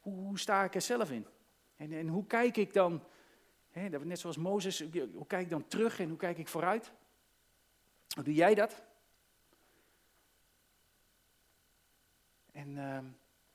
Hoe, 0.00 0.14
hoe 0.14 0.38
sta 0.38 0.64
ik 0.64 0.74
er 0.74 0.80
zelf 0.80 1.10
in? 1.10 1.26
En, 1.76 1.92
en 1.92 2.08
hoe 2.08 2.26
kijk 2.26 2.56
ik 2.56 2.72
dan, 2.72 3.02
hè, 3.70 3.88
net 3.88 4.18
zoals 4.18 4.36
Mozes, 4.36 4.84
hoe 5.12 5.26
kijk 5.26 5.42
ik 5.42 5.50
dan 5.50 5.66
terug 5.68 6.00
en 6.00 6.08
hoe 6.08 6.18
kijk 6.18 6.38
ik 6.38 6.48
vooruit? 6.48 6.92
Hoe 8.14 8.24
doe 8.24 8.34
jij 8.34 8.54
dat? 8.54 8.82
En 12.52 12.76
uh, 12.76 12.98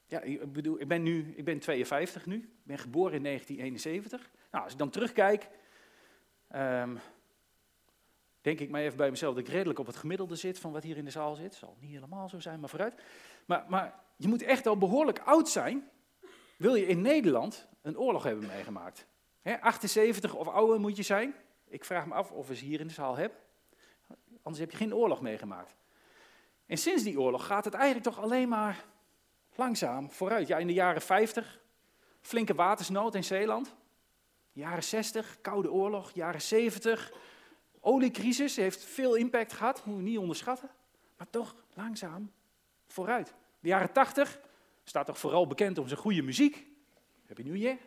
ja, 0.05 0.21
ik 0.21 0.53
bedoel, 0.53 0.79
ik 0.79 0.87
ben 0.87 1.03
nu, 1.03 1.33
ik 1.35 1.45
ben 1.45 1.59
52 1.59 2.25
nu, 2.25 2.35
ik 2.35 2.63
ben 2.63 2.77
geboren 2.77 3.15
in 3.15 3.23
1971. 3.23 4.31
Nou, 4.51 4.63
als 4.63 4.73
ik 4.73 4.79
dan 4.79 4.89
terugkijk, 4.89 5.49
um, 6.55 6.99
denk 8.41 8.59
ik 8.59 8.69
maar 8.69 8.81
even 8.81 8.97
bij 8.97 9.09
mezelf 9.09 9.35
dat 9.35 9.47
ik 9.47 9.51
redelijk 9.51 9.79
op 9.79 9.85
het 9.85 9.95
gemiddelde 9.95 10.35
zit 10.35 10.59
van 10.59 10.71
wat 10.71 10.83
hier 10.83 10.97
in 10.97 11.05
de 11.05 11.11
zaal 11.11 11.35
zit. 11.35 11.55
Zal 11.55 11.77
niet 11.79 11.91
helemaal 11.91 12.29
zo 12.29 12.39
zijn, 12.39 12.59
maar 12.59 12.69
vooruit. 12.69 13.01
Maar, 13.45 13.65
maar 13.67 14.03
je 14.15 14.27
moet 14.27 14.41
echt 14.41 14.67
al 14.67 14.77
behoorlijk 14.77 15.19
oud 15.19 15.49
zijn, 15.49 15.89
wil 16.57 16.75
je 16.75 16.87
in 16.87 17.01
Nederland 17.01 17.67
een 17.81 17.97
oorlog 17.97 18.23
hebben 18.23 18.47
meegemaakt. 18.47 19.07
78 19.53 20.33
of 20.33 20.47
ouder 20.47 20.79
moet 20.79 20.97
je 20.97 21.03
zijn. 21.03 21.35
Ik 21.67 21.85
vraag 21.85 22.05
me 22.05 22.13
af 22.13 22.31
of 22.31 22.47
we 22.47 22.55
ze 22.55 22.65
hier 22.65 22.79
in 22.79 22.87
de 22.87 22.93
zaal 22.93 23.15
hebben. 23.15 23.37
Anders 24.41 24.63
heb 24.63 24.71
je 24.71 24.77
geen 24.77 24.95
oorlog 24.95 25.21
meegemaakt. 25.21 25.75
En 26.65 26.77
sinds 26.77 27.03
die 27.03 27.19
oorlog 27.19 27.45
gaat 27.45 27.65
het 27.65 27.73
eigenlijk 27.73 28.05
toch 28.05 28.19
alleen 28.19 28.49
maar 28.49 28.85
langzaam 29.55 30.11
vooruit. 30.11 30.47
Ja, 30.47 30.57
in 30.57 30.67
de 30.67 30.73
jaren 30.73 31.01
50, 31.01 31.59
flinke 32.21 32.53
watersnood 32.53 33.15
in 33.15 33.23
Zeeland. 33.23 33.75
Jaren 34.51 34.83
60, 34.83 35.37
Koude 35.41 35.71
Oorlog. 35.71 36.11
Jaren 36.11 36.41
70, 36.41 37.13
oliecrisis 37.79 38.55
heeft 38.55 38.83
veel 38.83 39.15
impact 39.15 39.53
gehad, 39.53 39.85
moeten 39.85 40.03
we 40.03 40.09
niet 40.09 40.19
onderschatten. 40.19 40.69
Maar 41.17 41.29
toch 41.29 41.55
langzaam 41.73 42.31
vooruit. 42.87 43.33
De 43.59 43.67
jaren 43.67 43.91
80 43.91 44.39
staat 44.83 45.05
toch 45.05 45.19
vooral 45.19 45.47
bekend 45.47 45.77
om 45.77 45.87
zijn 45.87 45.99
goede 45.99 46.21
muziek. 46.21 46.65
Heb 47.25 47.37
je 47.37 47.43
nu 47.43 47.57
je? 47.57 47.77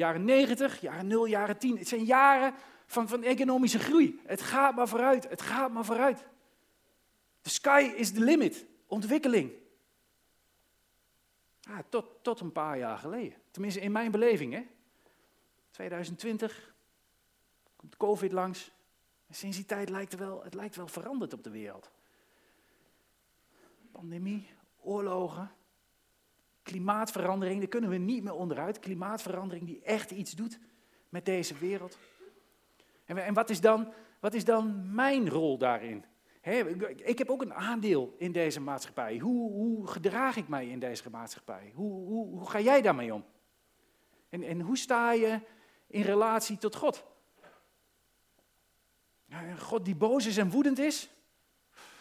Jaren 0.00 0.24
90, 0.24 0.80
jaren 0.80 1.06
0, 1.06 1.26
jaren 1.26 1.58
10. 1.58 1.78
Het 1.78 1.88
zijn 1.88 2.04
jaren 2.04 2.54
van, 2.86 3.08
van 3.08 3.22
economische 3.22 3.78
groei. 3.78 4.20
Het 4.24 4.42
gaat 4.42 4.74
maar 4.74 4.88
vooruit, 4.88 5.28
het 5.28 5.42
gaat 5.42 5.72
maar 5.72 5.84
vooruit. 5.84 6.24
The 7.40 7.50
sky 7.50 7.92
is 7.96 8.12
the 8.12 8.20
limit. 8.20 8.66
Ontwikkeling. 8.86 9.52
Ah, 11.62 11.78
tot, 11.88 12.06
tot 12.22 12.40
een 12.40 12.52
paar 12.52 12.78
jaar 12.78 12.98
geleden. 12.98 13.38
Tenminste 13.50 13.80
in 13.80 13.92
mijn 13.92 14.10
beleving. 14.10 14.52
Hè? 14.52 14.66
2020 15.70 16.74
komt 17.76 17.96
COVID 17.96 18.32
langs. 18.32 18.70
Sinds 19.30 19.56
die 19.56 19.66
tijd 19.66 19.88
lijkt 19.88 20.12
het 20.12 20.20
wel, 20.20 20.42
het 20.44 20.54
lijkt 20.54 20.76
wel 20.76 20.88
veranderd 20.88 21.32
op 21.32 21.44
de 21.44 21.50
wereld. 21.50 21.90
Pandemie, 23.92 24.48
oorlogen, 24.80 25.50
klimaatverandering, 26.62 27.58
daar 27.58 27.68
kunnen 27.68 27.90
we 27.90 27.96
niet 27.96 28.22
meer 28.22 28.34
onderuit. 28.34 28.78
Klimaatverandering 28.78 29.66
die 29.66 29.80
echt 29.82 30.10
iets 30.10 30.32
doet 30.32 30.58
met 31.08 31.24
deze 31.24 31.54
wereld. 31.54 31.98
En, 33.04 33.24
en 33.24 33.34
wat, 33.34 33.50
is 33.50 33.60
dan, 33.60 33.92
wat 34.20 34.34
is 34.34 34.44
dan 34.44 34.94
mijn 34.94 35.28
rol 35.28 35.58
daarin? 35.58 36.04
ik 36.96 37.18
heb 37.18 37.30
ook 37.30 37.42
een 37.42 37.54
aandeel 37.54 38.14
in 38.18 38.32
deze 38.32 38.60
maatschappij. 38.60 39.18
Hoe, 39.18 39.50
hoe 39.50 39.86
gedraag 39.86 40.36
ik 40.36 40.48
mij 40.48 40.68
in 40.68 40.78
deze 40.78 41.10
maatschappij? 41.10 41.72
Hoe, 41.74 41.92
hoe, 41.92 42.28
hoe 42.28 42.50
ga 42.50 42.60
jij 42.60 42.82
daarmee 42.82 43.14
om? 43.14 43.24
En, 44.28 44.42
en 44.42 44.60
hoe 44.60 44.76
sta 44.76 45.12
je 45.12 45.40
in 45.86 46.02
relatie 46.02 46.58
tot 46.58 46.74
God? 46.74 47.04
Een 49.28 49.60
God 49.60 49.84
die 49.84 49.96
boos 49.96 50.26
is 50.26 50.36
en 50.36 50.50
woedend 50.50 50.78
is? 50.78 51.10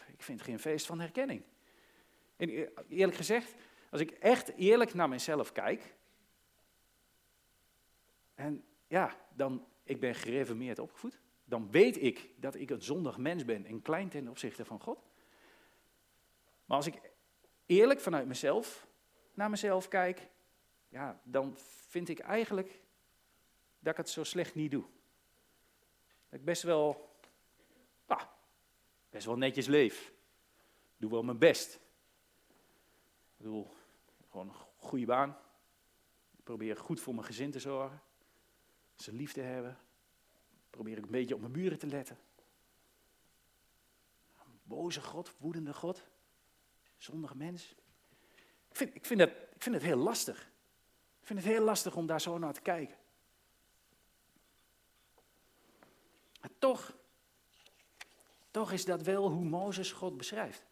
Ik 0.07 0.23
vind 0.23 0.41
geen 0.41 0.59
feest 0.59 0.85
van 0.85 0.99
herkenning. 0.99 1.43
En 2.35 2.49
e-, 2.49 2.67
eerlijk 2.89 3.17
gezegd, 3.17 3.53
als 3.89 4.01
ik 4.01 4.12
echt 4.12 4.50
eerlijk 4.55 4.93
naar 4.93 5.10
mezelf 5.10 5.51
kijk, 5.51 5.96
en 8.36 8.65
ja, 8.88 9.15
dan, 9.36 9.67
ik 9.84 10.00
ben 10.00 10.15
gereformeerd 10.15 10.79
opgevoed, 10.79 11.19
dan 11.43 11.72
weet 11.72 12.01
ik 12.01 12.29
dat 12.36 12.55
ik 12.55 12.69
een 12.69 12.81
zondig 12.81 13.17
mens 13.17 13.46
ben 13.46 13.65
en 13.65 13.81
klein 13.81 14.10
ten 14.10 14.27
opzichte 14.27 14.65
van 14.65 14.81
God. 14.81 15.00
Maar 16.65 16.77
als 16.77 16.88
ik 16.88 17.01
eerlijk 17.65 18.00
vanuit 18.00 18.27
mezelf 18.27 18.88
naar 19.34 19.50
mezelf 19.50 19.88
kijk, 19.88 20.29
ja, 20.89 21.22
dan 21.24 21.58
vind 21.88 22.10
ik 22.10 22.19
eigenlijk 22.19 22.81
dat 23.79 23.91
ik 23.91 23.98
het 23.98 24.10
zo 24.10 24.24
slecht 24.24 24.55
niet 24.55 24.72
doe. 24.72 24.86
Dat 26.29 26.39
ik 26.39 26.46
best 26.46 26.63
wel, 26.63 27.15
best 29.10 29.25
wel 29.25 29.38
netjes 29.38 29.67
leef. 29.67 30.13
Doe 30.98 31.12
wel 31.12 31.24
mijn 31.24 31.38
best. 31.38 31.75
Ik 31.75 33.38
bedoel, 33.38 33.77
gewoon 34.39 34.55
een 34.55 34.65
goede 34.77 35.05
baan. 35.05 35.38
Ik 36.38 36.43
probeer 36.43 36.77
goed 36.77 37.00
voor 37.00 37.13
mijn 37.13 37.25
gezin 37.25 37.51
te 37.51 37.60
zorgen. 37.60 38.01
Ze 38.96 39.13
lief 39.13 39.34
te 39.34 39.41
hebben. 39.41 39.77
Probeer 40.69 40.98
ik 40.98 41.03
een 41.03 41.12
beetje 41.12 41.34
op 41.34 41.39
mijn 41.39 41.51
buren 41.51 41.79
te 41.79 41.88
letten. 41.88 42.17
boze 44.63 45.01
God, 45.01 45.34
woedende 45.38 45.74
God, 45.74 46.03
zondige 46.98 47.38
mens. 47.38 47.75
Ik 48.69 48.75
vind, 48.75 48.96
ik, 48.96 49.05
vind 49.05 49.19
het, 49.19 49.29
ik 49.29 49.62
vind 49.62 49.75
het 49.75 49.84
heel 49.84 49.98
lastig. 49.98 50.51
Ik 51.19 51.27
vind 51.27 51.39
het 51.39 51.48
heel 51.48 51.63
lastig 51.63 51.96
om 51.96 52.05
daar 52.05 52.22
zo 52.22 52.38
naar 52.38 52.53
te 52.53 52.62
kijken. 52.62 52.98
Maar 56.41 56.51
toch, 56.58 56.98
toch 58.51 58.72
is 58.72 58.86
dat 58.86 59.01
wel 59.01 59.29
hoe 59.29 59.46
Mozes 59.46 59.91
God 59.91 60.17
beschrijft. 60.17 60.65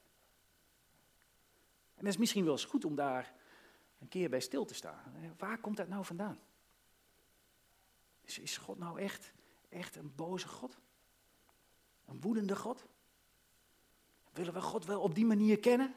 En 1.95 2.05
het 2.05 2.13
is 2.13 2.17
misschien 2.17 2.43
wel 2.43 2.53
eens 2.53 2.65
goed 2.65 2.85
om 2.85 2.95
daar 2.95 3.36
een 3.99 4.07
keer 4.07 4.29
bij 4.29 4.39
stil 4.39 4.65
te 4.65 4.73
staan. 4.73 5.33
Waar 5.37 5.59
komt 5.59 5.77
dat 5.77 5.87
nou 5.87 6.05
vandaan? 6.05 6.39
Is, 8.21 8.39
is 8.39 8.57
God 8.57 8.77
nou 8.77 8.99
echt, 8.99 9.33
echt 9.69 9.95
een 9.95 10.15
boze 10.15 10.47
God? 10.47 10.77
Een 12.05 12.21
woedende 12.21 12.55
God? 12.55 12.85
Willen 14.31 14.53
we 14.53 14.61
God 14.61 14.85
wel 14.85 15.01
op 15.01 15.15
die 15.15 15.25
manier 15.25 15.59
kennen? 15.59 15.95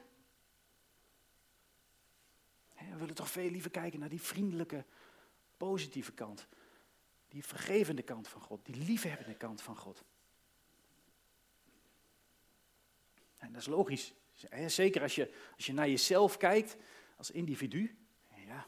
We 2.74 2.96
willen 2.96 3.14
toch 3.14 3.30
veel 3.30 3.50
liever 3.50 3.70
kijken 3.70 4.00
naar 4.00 4.08
die 4.08 4.22
vriendelijke, 4.22 4.84
positieve 5.56 6.12
kant. 6.12 6.46
Die 7.28 7.44
vergevende 7.44 8.02
kant 8.02 8.28
van 8.28 8.40
God, 8.40 8.64
die 8.66 8.76
liefhebbende 8.76 9.34
kant 9.34 9.62
van 9.62 9.76
God. 9.76 10.04
En 13.36 13.52
dat 13.52 13.60
is 13.60 13.66
logisch. 13.66 14.14
Zeker 14.66 15.02
als 15.02 15.14
je, 15.14 15.34
als 15.56 15.66
je 15.66 15.72
naar 15.72 15.88
jezelf 15.88 16.36
kijkt 16.36 16.76
als 17.20 17.30
individu. 17.30 17.96
Ja, 18.46 18.66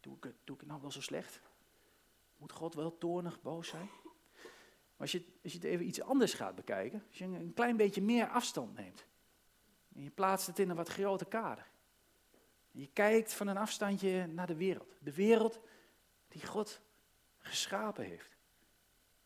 doe 0.00 0.16
ik, 0.16 0.32
het, 0.44 0.66
nou 0.66 0.80
wel 0.80 0.90
zo 0.90 1.00
slecht? 1.00 1.40
Moet 2.36 2.52
God 2.52 2.74
wel 2.74 2.98
toornig, 2.98 3.42
boos 3.42 3.68
zijn? 3.68 3.90
Maar 4.42 5.08
als 5.08 5.12
je, 5.12 5.24
als 5.42 5.52
je 5.52 5.58
het 5.58 5.66
even 5.66 5.86
iets 5.86 6.00
anders 6.00 6.34
gaat 6.34 6.54
bekijken, 6.54 7.04
als 7.08 7.18
je 7.18 7.24
een 7.24 7.54
klein 7.54 7.76
beetje 7.76 8.02
meer 8.02 8.28
afstand 8.28 8.74
neemt. 8.74 9.06
En 9.94 10.02
je 10.02 10.10
plaatst 10.10 10.46
het 10.46 10.58
in 10.58 10.70
een 10.70 10.76
wat 10.76 10.88
groter 10.88 11.26
kader. 11.26 11.66
Je 12.70 12.86
kijkt 12.92 13.34
van 13.34 13.46
een 13.46 13.56
afstandje 13.56 14.26
naar 14.26 14.46
de 14.46 14.56
wereld. 14.56 14.96
De 15.00 15.14
wereld 15.14 15.60
die 16.28 16.46
God 16.46 16.80
geschapen 17.38 18.04
heeft. 18.04 18.36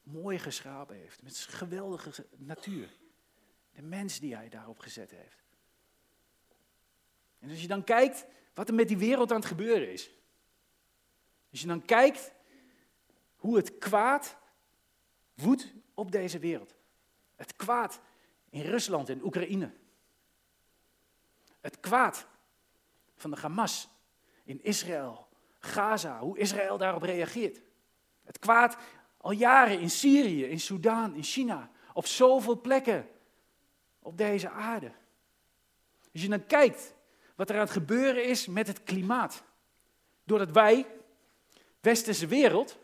Mooi 0.02 0.38
geschapen 0.38 0.96
heeft. 0.96 1.22
Met 1.22 1.36
geweldige 1.36 2.26
natuur. 2.36 2.96
De 3.72 3.82
mens 3.82 4.20
die 4.20 4.34
hij 4.36 4.48
daarop 4.48 4.78
gezet 4.78 5.10
heeft. 5.10 5.42
En 7.38 7.50
als 7.50 7.60
je 7.60 7.68
dan 7.68 7.84
kijkt 7.84 8.26
wat 8.54 8.68
er 8.68 8.74
met 8.74 8.88
die 8.88 8.98
wereld 8.98 9.30
aan 9.30 9.38
het 9.38 9.46
gebeuren 9.46 9.92
is. 9.92 10.10
Als 11.50 11.60
je 11.60 11.66
dan 11.66 11.84
kijkt 11.84 12.32
hoe 13.36 13.56
het 13.56 13.78
kwaad 13.78 14.36
woedt 15.34 15.72
op 15.94 16.12
deze 16.12 16.38
wereld. 16.38 16.74
Het 17.36 17.56
kwaad 17.56 18.00
in 18.50 18.60
Rusland 18.60 19.08
en 19.08 19.24
Oekraïne. 19.24 19.72
Het 21.60 21.80
kwaad 21.80 22.26
van 23.14 23.30
de 23.30 23.36
Hamas 23.36 23.88
in 24.44 24.64
Israël, 24.64 25.28
Gaza, 25.58 26.18
hoe 26.18 26.38
Israël 26.38 26.78
daarop 26.78 27.02
reageert. 27.02 27.60
Het 28.22 28.38
kwaad 28.38 28.76
al 29.16 29.30
jaren 29.30 29.80
in 29.80 29.90
Syrië, 29.90 30.44
in 30.44 30.60
Soudaan, 30.60 31.14
in 31.14 31.22
China, 31.22 31.70
op 31.92 32.06
zoveel 32.06 32.60
plekken 32.60 33.08
op 33.98 34.16
deze 34.16 34.50
aarde. 34.50 34.92
Als 36.12 36.22
je 36.22 36.28
dan 36.28 36.46
kijkt 36.46 36.93
wat 37.34 37.48
er 37.48 37.54
aan 37.54 37.60
het 37.60 37.70
gebeuren 37.70 38.24
is 38.24 38.46
met 38.46 38.66
het 38.66 38.82
klimaat. 38.82 39.42
Doordat 40.24 40.50
wij, 40.50 40.86
westerse 41.80 42.26
wereld, 42.26 42.78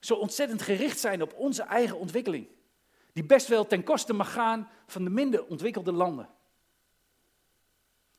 zo 0.00 0.14
ontzettend 0.14 0.62
gericht 0.62 0.98
zijn 0.98 1.22
op 1.22 1.34
onze 1.34 1.62
eigen 1.62 1.98
ontwikkeling. 1.98 2.46
Die 3.12 3.24
best 3.24 3.48
wel 3.48 3.66
ten 3.66 3.84
koste 3.84 4.12
mag 4.12 4.32
gaan 4.32 4.68
van 4.86 5.04
de 5.04 5.10
minder 5.10 5.46
ontwikkelde 5.46 5.92
landen. 5.92 6.28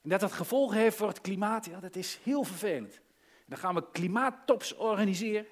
En 0.02 0.10
dat 0.10 0.20
dat 0.20 0.32
gevolgen 0.32 0.76
heeft 0.76 0.96
voor 0.96 1.08
het 1.08 1.20
klimaat, 1.20 1.64
ja, 1.64 1.80
dat 1.80 1.96
is 1.96 2.18
heel 2.22 2.44
vervelend. 2.44 2.94
En 2.94 3.44
dan 3.46 3.58
gaan 3.58 3.74
we 3.74 3.90
klimaattops 3.92 4.74
organiseren. 4.74 5.46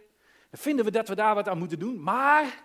Dan 0.51 0.61
vinden 0.61 0.85
we 0.85 0.91
dat 0.91 1.09
we 1.09 1.15
daar 1.15 1.35
wat 1.35 1.49
aan 1.49 1.59
moeten 1.59 1.79
doen. 1.79 2.03
Maar 2.03 2.65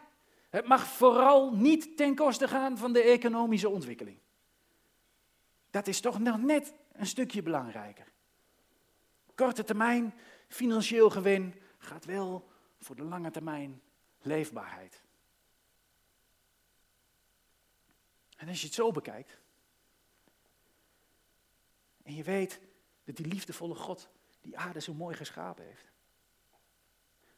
het 0.49 0.67
mag 0.67 0.85
vooral 0.85 1.51
niet 1.55 1.97
ten 1.97 2.15
koste 2.15 2.47
gaan 2.47 2.77
van 2.77 2.93
de 2.93 3.01
economische 3.01 3.69
ontwikkeling. 3.69 4.17
Dat 5.71 5.87
is 5.87 5.99
toch 5.99 6.19
nog 6.19 6.37
net 6.37 6.73
een 6.91 7.05
stukje 7.05 7.41
belangrijker. 7.41 8.11
Korte 9.35 9.63
termijn 9.63 10.13
financieel 10.47 11.09
gewin 11.09 11.61
gaat 11.77 12.05
wel 12.05 12.49
voor 12.79 12.95
de 12.95 13.03
lange 13.03 13.31
termijn 13.31 13.81
leefbaarheid. 14.21 15.01
En 18.37 18.47
als 18.47 18.59
je 18.59 18.65
het 18.65 18.75
zo 18.75 18.91
bekijkt, 18.91 19.39
en 22.03 22.15
je 22.15 22.23
weet 22.23 22.59
dat 23.03 23.15
die 23.15 23.27
liefdevolle 23.27 23.75
God 23.75 24.09
die 24.41 24.57
aarde 24.57 24.81
zo 24.81 24.93
mooi 24.93 25.15
geschapen 25.15 25.65
heeft, 25.65 25.91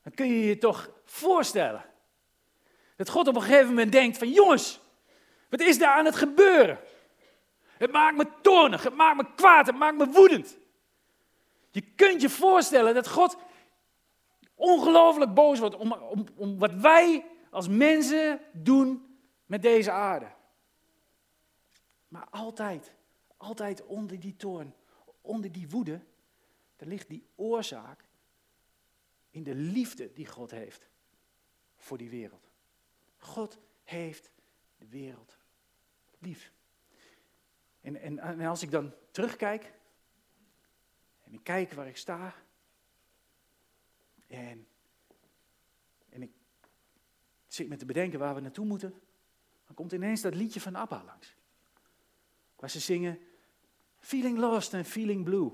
dan 0.01 0.13
kun 0.13 0.27
je 0.27 0.45
je 0.45 0.57
toch 0.57 0.89
voorstellen 1.05 1.85
dat 2.95 3.09
God 3.09 3.27
op 3.27 3.35
een 3.35 3.41
gegeven 3.41 3.67
moment 3.67 3.91
denkt 3.91 4.17
van 4.17 4.31
jongens, 4.31 4.79
wat 5.49 5.59
is 5.59 5.77
daar 5.77 5.97
aan 5.97 6.05
het 6.05 6.15
gebeuren? 6.15 6.79
Het 7.83 7.91
maakt 7.91 8.17
me 8.17 8.27
toornig, 8.41 8.83
het 8.83 8.95
maakt 8.95 9.17
me 9.17 9.33
kwaad, 9.35 9.65
het 9.65 9.75
maakt 9.75 9.97
me 9.97 10.07
woedend. 10.07 10.57
Je 11.71 11.81
kunt 11.81 12.21
je 12.21 12.29
voorstellen 12.29 12.93
dat 12.93 13.07
God 13.07 13.37
ongelooflijk 14.55 15.33
boos 15.33 15.59
wordt 15.59 15.75
om, 15.75 15.91
om, 15.91 16.25
om 16.35 16.59
wat 16.59 16.73
wij 16.73 17.25
als 17.49 17.67
mensen 17.67 18.41
doen 18.51 19.17
met 19.45 19.61
deze 19.61 19.91
aarde. 19.91 20.31
Maar 22.07 22.27
altijd, 22.29 22.93
altijd 23.37 23.85
onder 23.85 24.19
die 24.19 24.35
toorn, 24.35 24.75
onder 25.21 25.51
die 25.51 25.69
woede, 25.69 26.01
daar 26.75 26.87
ligt 26.87 27.09
die 27.09 27.27
oorzaak 27.35 28.05
in 29.29 29.43
de 29.43 29.55
liefde 29.55 30.13
die 30.13 30.27
God 30.27 30.51
heeft 30.51 30.89
voor 31.75 31.97
die 31.97 32.09
wereld. 32.09 32.49
God 33.17 33.57
heeft 33.83 34.31
de 34.75 34.87
wereld 34.87 35.37
lief. 36.19 36.51
En, 37.83 38.19
en, 38.19 38.39
als 38.41 38.61
ik 38.61 38.71
dan 38.71 38.93
terugkijk, 39.11 39.73
en 41.23 41.33
ik 41.33 41.43
kijk 41.43 41.73
waar 41.73 41.87
ik 41.87 41.97
sta, 41.97 42.35
en, 44.27 44.67
en 46.09 46.21
ik 46.21 46.31
zit 47.47 47.67
met 47.67 47.79
te 47.79 47.85
bedenken 47.85 48.19
waar 48.19 48.35
we 48.35 48.41
naartoe 48.41 48.65
moeten, 48.65 49.01
dan 49.65 49.75
komt 49.75 49.91
ineens 49.91 50.21
dat 50.21 50.35
liedje 50.35 50.61
van 50.61 50.75
ABBA 50.75 51.03
langs. 51.03 51.35
Waar 52.55 52.69
ze 52.69 52.79
zingen, 52.79 53.19
feeling 53.99 54.37
lost 54.37 54.73
and 54.73 54.87
feeling 54.87 55.23
blue. 55.23 55.51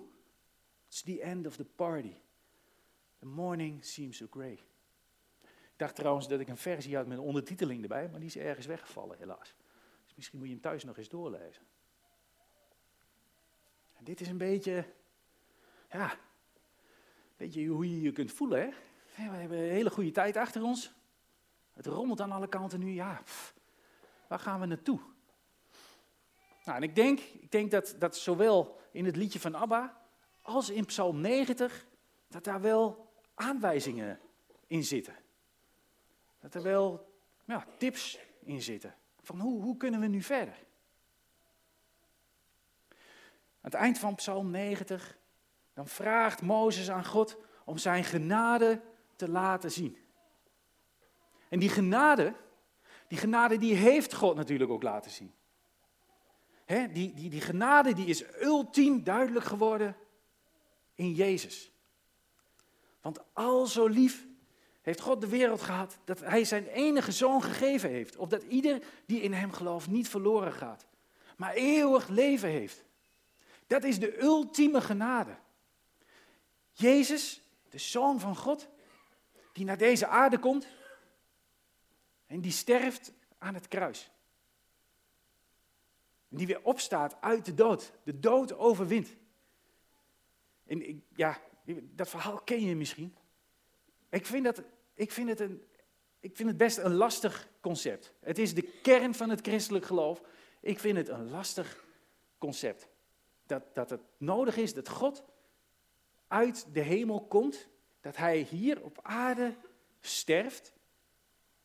It's 0.88 1.02
the 1.02 1.22
end 1.22 1.48
of 1.48 1.56
the 1.56 1.66
party. 1.66 2.16
The 3.20 3.26
morning 3.26 3.86
seems 3.86 4.18
so 4.18 4.28
grey. 4.30 4.60
Ik 5.42 5.86
dacht 5.86 5.96
trouwens 5.96 6.28
dat 6.28 6.40
ik 6.40 6.48
een 6.48 6.58
versie 6.58 6.96
had 6.96 7.08
met 7.08 7.18
een 7.18 7.24
ondertiteling 7.24 7.82
erbij, 7.82 8.10
maar 8.10 8.20
die 8.20 8.30
is 8.30 8.38
ergens 8.38 8.66
weggevallen 8.66 9.18
helaas. 9.18 9.56
Dus 10.06 10.16
misschien 10.16 10.38
moet 10.38 10.48
je 10.48 10.54
hem 10.54 10.64
thuis 10.64 10.84
nog 10.84 10.98
eens 10.98 11.10
doorlezen. 11.10 11.64
Dit 14.00 14.22
is 14.22 14.28
een 14.28 14.38
beetje, 14.38 14.86
ja, 15.92 16.18
weet 17.38 17.54
je 17.54 17.68
hoe 17.68 17.90
je 17.90 18.02
je 18.02 18.12
kunt 18.12 18.32
voelen, 18.32 18.62
hè? 18.62 18.70
We 19.30 19.36
hebben 19.36 19.58
een 19.58 19.70
hele 19.70 19.90
goede 19.90 20.12
tijd 20.12 20.38
achter 20.38 20.64
ons. 20.64 20.92
Het 21.74 21.86
rommelt 21.86 22.22
aan 22.22 22.32
alle 22.32 22.50
kanten 22.50 22.80
nu, 22.80 22.92
ja, 22.92 23.22
waar 24.28 24.40
gaan 24.40 24.60
we 24.60 24.66
naartoe? 24.66 25.00
Nou, 26.64 26.78
en 26.78 26.84
ik 26.84 26.96
denk, 26.96 27.20
ik 27.20 27.52
denk 27.52 27.72
dat, 27.72 27.96
dat 28.00 28.18
zowel 28.18 28.80
in 28.92 29.06
het 29.06 29.16
liedje 29.16 29.40
van 29.40 29.56
Abba 29.56 30.02
als 30.42 30.70
in 30.70 30.86
Psalm 30.86 31.22
90, 31.22 31.88
dat 32.28 32.44
daar 32.44 32.62
wel 32.62 33.14
aanwijzingen 33.36 34.20
in 34.68 34.84
zitten. 34.84 35.16
Dat 36.40 36.56
er 36.56 36.62
wel 36.62 37.14
ja, 37.46 37.66
tips 37.78 38.20
in 38.40 38.62
zitten. 38.62 38.96
Van 39.22 39.40
hoe, 39.40 39.62
hoe 39.62 39.78
kunnen 39.78 40.00
we 40.00 40.08
nu 40.08 40.22
verder? 40.22 40.68
Aan 43.62 43.72
het 43.72 43.74
eind 43.74 43.98
van 43.98 44.16
Psalm 44.16 44.50
90, 44.50 45.18
dan 45.74 45.88
vraagt 45.88 46.42
Mozes 46.42 46.90
aan 46.90 47.06
God 47.06 47.38
om 47.66 47.78
zijn 47.78 48.04
genade 48.04 48.82
te 49.16 49.30
laten 49.30 49.72
zien. 49.72 49.98
En 51.50 51.60
die 51.60 51.70
genade, 51.70 52.34
die 53.08 53.18
genade 53.18 53.58
die 53.58 53.76
heeft 53.76 54.14
God 54.14 54.36
natuurlijk 54.36 54.72
ook 54.72 54.84
laten 54.84 55.12
zien. 55.12 55.34
die, 56.66 57.14
die, 57.14 57.30
die 57.30 57.42
genade 57.42 57.94
die 57.94 58.06
is 58.06 58.24
ultiem 58.42 59.04
duidelijk 59.04 59.46
geworden 59.46 59.96
in 60.96 61.14
Jezus. 61.14 61.72
Want 63.02 63.20
al 63.34 63.66
zo 63.66 63.88
lief 63.88 64.28
heeft 64.82 65.02
God 65.02 65.22
de 65.22 65.28
wereld 65.28 65.62
gehad 65.62 65.98
dat 66.06 66.20
Hij 66.20 66.44
zijn 66.44 66.68
enige 66.68 67.12
zoon 67.12 67.44
gegeven 67.44 67.90
heeft. 67.90 68.18
Opdat 68.18 68.44
ieder 68.44 68.84
die 69.06 69.22
in 69.22 69.34
Hem 69.34 69.52
gelooft 69.52 69.88
niet 69.88 70.10
verloren 70.10 70.54
gaat, 70.54 70.88
maar 71.38 71.54
eeuwig 71.54 72.08
leven 72.08 72.50
heeft. 72.50 72.84
Dat 73.70 73.84
is 73.84 74.00
de 74.00 74.22
ultieme 74.22 74.82
genade. 74.82 75.38
Jezus, 76.72 77.42
de 77.70 77.78
Zoon 77.78 78.20
van 78.20 78.36
God, 78.36 78.68
die 79.54 79.66
naar 79.66 79.78
deze 79.78 80.08
aarde 80.08 80.40
komt 80.40 80.68
en 82.26 82.42
die 82.42 82.52
sterft 82.52 83.14
aan 83.38 83.54
het 83.54 83.68
kruis. 83.68 84.12
En 86.30 86.38
die 86.38 86.48
weer 86.48 86.64
opstaat 86.64 87.22
uit 87.22 87.46
de 87.46 87.54
dood, 87.54 87.94
de 88.04 88.20
dood 88.20 88.54
overwint. 88.54 89.16
En 90.66 90.90
ik, 90.90 91.04
ja, 91.16 91.42
dat 91.82 92.10
verhaal 92.10 92.42
ken 92.42 92.64
je 92.64 92.76
misschien. 92.76 93.16
Ik 94.10 94.26
vind, 94.26 94.44
dat, 94.44 94.62
ik 94.94 95.12
vind 95.12 95.30
het 95.30 95.40
een 95.40 95.64
ik 96.20 96.36
vind 96.36 96.50
het 96.50 96.58
best 96.58 96.78
een 96.78 96.94
lastig 96.94 97.48
concept. 97.60 98.14
Het 98.20 98.38
is 98.38 98.54
de 98.54 98.62
kern 98.62 99.14
van 99.14 99.30
het 99.30 99.42
christelijk 99.42 99.86
geloof. 99.86 100.22
Ik 100.62 100.80
vind 100.80 100.98
het 100.98 101.08
een 101.08 101.30
lastig 101.30 101.84
concept. 102.38 102.88
Dat, 103.50 103.64
dat 103.74 103.90
het 103.90 104.02
nodig 104.18 104.58
is 104.58 104.74
dat 104.74 104.90
God 104.90 105.24
uit 106.28 106.68
de 106.74 106.82
hemel 106.82 107.22
komt, 107.22 107.68
dat 108.02 108.18
hij 108.18 108.38
hier 108.38 108.84
op 108.84 109.00
aarde 109.02 109.56
sterft. 110.00 110.74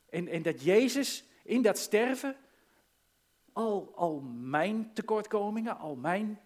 En, 0.09 0.29
en 0.29 0.42
dat 0.42 0.62
Jezus 0.62 1.25
in 1.42 1.62
dat 1.62 1.79
sterven 1.79 2.37
al, 3.53 3.92
al 3.94 4.20
mijn 4.35 4.92
tekortkomingen, 4.94 5.79
al 5.79 5.97
mijn 5.97 6.40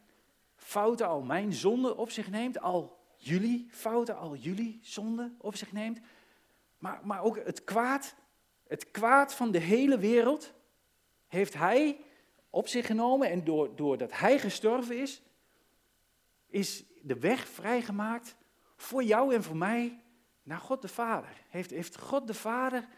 fouten, 0.55 1.07
al 1.07 1.23
mijn 1.23 1.53
zonden 1.53 1.97
op 1.97 2.11
zich 2.11 2.31
neemt, 2.31 2.61
al 2.61 2.99
jullie 3.17 3.69
fouten, 3.71 4.17
al 4.17 4.37
jullie 4.37 4.79
zonden 4.83 5.37
op 5.41 5.57
zich 5.57 5.73
neemt, 5.73 6.01
maar, 6.79 7.01
maar 7.03 7.23
ook 7.23 7.45
het 7.45 7.65
kwaad, 7.65 8.15
het 8.67 8.91
kwaad 8.91 9.35
van 9.35 9.51
de 9.51 9.59
hele 9.59 9.99
wereld 9.99 10.53
heeft 11.27 11.55
hij 11.55 12.01
op 12.51 12.69
zich 12.69 12.87
genomen 12.87 13.31
en 13.31 13.45
door, 13.45 13.77
doordat 13.77 14.19
hij 14.19 14.39
gestorven 14.39 14.99
is, 14.99 15.23
is 16.49 16.85
de 17.03 17.19
weg 17.19 17.49
vrijgemaakt 17.49 18.37
voor 18.77 19.03
jou 19.03 19.35
en 19.35 19.43
voor 19.43 19.57
mij 19.57 20.03
naar 20.43 20.59
God 20.59 20.83
de 20.83 20.89
Vader. 20.89 21.45
Heeft, 21.49 21.71
heeft 21.71 21.99
God 21.99 22.27
de 22.27 22.35
Vader 22.35 22.89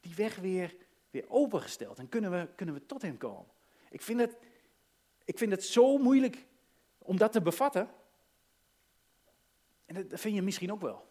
die 0.00 0.14
weg 0.14 0.36
weer, 0.36 0.76
weer 1.10 1.24
opengesteld 1.28 1.98
en 1.98 2.08
kunnen 2.08 2.30
we, 2.30 2.48
kunnen 2.54 2.74
we 2.74 2.86
tot 2.86 3.02
hem 3.02 3.16
komen. 3.16 3.50
Ik 3.90 4.02
vind, 4.02 4.20
het, 4.20 4.36
ik 5.24 5.38
vind 5.38 5.50
het 5.50 5.64
zo 5.64 5.98
moeilijk 5.98 6.46
om 6.98 7.16
dat 7.16 7.32
te 7.32 7.42
bevatten. 7.42 7.90
En 9.84 10.08
dat 10.08 10.20
vind 10.20 10.34
je 10.34 10.42
misschien 10.42 10.72
ook 10.72 10.80
wel. 10.80 11.10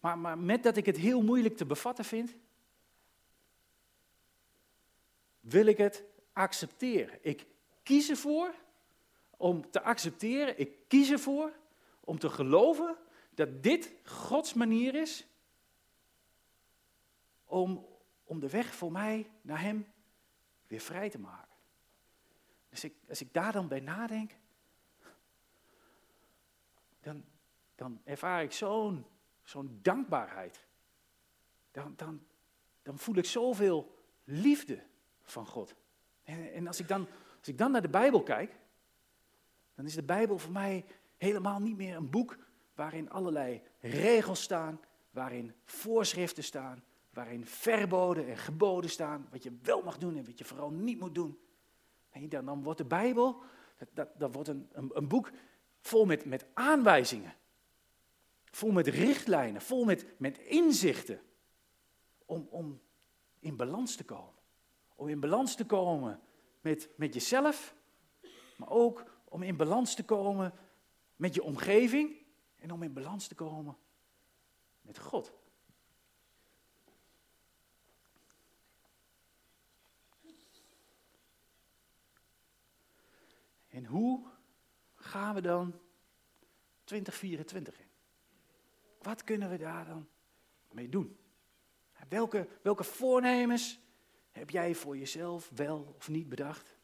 Maar, 0.00 0.18
maar 0.18 0.38
met 0.38 0.62
dat 0.62 0.76
ik 0.76 0.86
het 0.86 0.96
heel 0.96 1.22
moeilijk 1.22 1.56
te 1.56 1.66
bevatten 1.66 2.04
vind, 2.04 2.34
wil 5.40 5.66
ik 5.66 5.76
het 5.76 6.04
accepteren. 6.32 7.18
Ik 7.20 7.46
kies 7.82 8.10
ervoor 8.10 8.54
om 9.42 9.70
te 9.70 9.82
accepteren, 9.82 10.58
ik 10.58 10.88
kies 10.88 11.10
ervoor 11.10 11.52
om 12.00 12.18
te 12.18 12.30
geloven 12.30 12.96
dat 13.34 13.62
dit 13.62 13.92
Gods 14.04 14.54
manier 14.54 14.94
is 14.94 15.26
om, 17.44 17.86
om 18.24 18.40
de 18.40 18.48
weg 18.48 18.74
voor 18.74 18.92
mij 18.92 19.30
naar 19.40 19.60
Hem 19.60 19.86
weer 20.66 20.80
vrij 20.80 21.10
te 21.10 21.18
maken. 21.18 21.56
Dus 22.68 22.84
ik, 22.84 22.94
als 23.08 23.20
ik 23.20 23.32
daar 23.32 23.52
dan 23.52 23.68
bij 23.68 23.80
nadenk, 23.80 24.36
dan, 27.00 27.24
dan 27.74 28.00
ervaar 28.04 28.42
ik 28.42 28.52
zo'n 28.52 29.06
zo'n 29.42 29.78
dankbaarheid. 29.82 30.66
Dan, 31.70 31.92
dan, 31.96 32.26
dan 32.82 32.98
voel 32.98 33.16
ik 33.16 33.24
zoveel 33.24 34.04
liefde 34.24 34.82
van 35.22 35.46
God. 35.46 35.74
En, 36.24 36.52
en 36.52 36.66
als, 36.66 36.80
ik 36.80 36.88
dan, 36.88 37.08
als 37.38 37.48
ik 37.48 37.58
dan 37.58 37.70
naar 37.70 37.82
de 37.82 37.88
Bijbel 37.88 38.22
kijk, 38.22 38.60
dan 39.74 39.84
is 39.84 39.94
de 39.94 40.02
Bijbel 40.02 40.38
voor 40.38 40.52
mij 40.52 40.84
helemaal 41.16 41.60
niet 41.60 41.76
meer 41.76 41.96
een 41.96 42.10
boek 42.10 42.38
waarin 42.74 43.10
allerlei 43.10 43.62
regels 43.80 44.42
staan, 44.42 44.80
waarin 45.10 45.54
voorschriften 45.64 46.44
staan, 46.44 46.84
waarin 47.10 47.46
verboden 47.46 48.26
en 48.26 48.36
geboden 48.36 48.90
staan, 48.90 49.28
wat 49.30 49.42
je 49.42 49.58
wel 49.62 49.82
mag 49.82 49.98
doen 49.98 50.16
en 50.16 50.24
wat 50.24 50.38
je 50.38 50.44
vooral 50.44 50.70
niet 50.70 51.00
moet 51.00 51.14
doen. 51.14 51.38
Dan, 52.28 52.44
dan 52.44 52.62
wordt 52.62 52.78
de 52.78 52.84
Bijbel, 52.84 53.42
dat, 53.78 53.88
dat, 53.94 54.08
dat 54.18 54.34
wordt 54.34 54.48
een, 54.48 54.68
een, 54.72 54.90
een 54.92 55.08
boek 55.08 55.30
vol 55.80 56.04
met, 56.04 56.24
met 56.24 56.46
aanwijzingen. 56.54 57.34
Vol 58.44 58.70
met 58.70 58.86
richtlijnen, 58.86 59.62
vol 59.62 59.84
met, 59.84 60.06
met 60.18 60.38
inzichten. 60.38 61.20
Om, 62.24 62.46
om 62.50 62.80
in 63.38 63.56
balans 63.56 63.96
te 63.96 64.04
komen. 64.04 64.34
Om 64.94 65.08
in 65.08 65.20
balans 65.20 65.54
te 65.56 65.66
komen 65.66 66.20
met, 66.60 66.88
met 66.96 67.14
jezelf, 67.14 67.74
maar 68.56 68.70
ook 68.70 69.04
om 69.32 69.42
in 69.42 69.56
balans 69.56 69.94
te 69.94 70.04
komen 70.04 70.52
met 71.16 71.34
je 71.34 71.42
omgeving 71.42 72.16
en 72.56 72.72
om 72.72 72.82
in 72.82 72.92
balans 72.92 73.26
te 73.26 73.34
komen 73.34 73.76
met 74.80 74.98
God. 74.98 75.32
En 83.68 83.84
hoe 83.84 84.26
gaan 84.94 85.34
we 85.34 85.40
dan 85.40 85.80
2024 86.84 87.78
in? 87.78 87.90
Wat 88.98 89.24
kunnen 89.24 89.50
we 89.50 89.56
daar 89.56 89.86
dan 89.86 90.08
mee 90.70 90.88
doen? 90.88 91.18
Welke, 92.08 92.48
welke 92.62 92.84
voornemens 92.84 93.80
heb 94.30 94.50
jij 94.50 94.74
voor 94.74 94.96
jezelf 94.96 95.50
wel 95.54 95.94
of 95.96 96.08
niet 96.08 96.28
bedacht? 96.28 96.76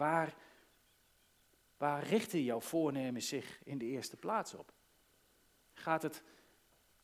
Waar, 0.00 0.34
waar 1.76 2.02
richten 2.02 2.42
jouw 2.42 2.60
voornemens 2.60 3.28
zich 3.28 3.60
in 3.64 3.78
de 3.78 3.84
eerste 3.84 4.16
plaats 4.16 4.54
op? 4.54 4.72
Gaat 5.72 6.02
het, 6.02 6.22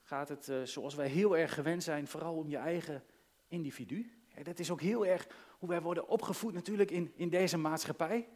gaat 0.03 0.29
het 0.29 0.49
uh, 0.49 0.63
zoals 0.63 0.95
wij 0.95 1.09
heel 1.09 1.37
erg 1.37 1.55
gewend 1.55 1.83
zijn, 1.83 2.07
vooral 2.07 2.37
om 2.37 2.49
je 2.49 2.57
eigen 2.57 3.05
individu? 3.49 4.13
dat 4.43 4.59
is 4.59 4.71
ook 4.71 4.81
heel 4.81 5.07
erg 5.07 5.27
hoe 5.59 5.69
wij 5.69 5.83
worden 5.83 6.09
opgevoed 6.09 6.53
natuurlijk 6.53 6.91
in, 6.91 7.13
in 7.17 7.29
deze 7.29 7.57
maatschappij. 7.57 8.29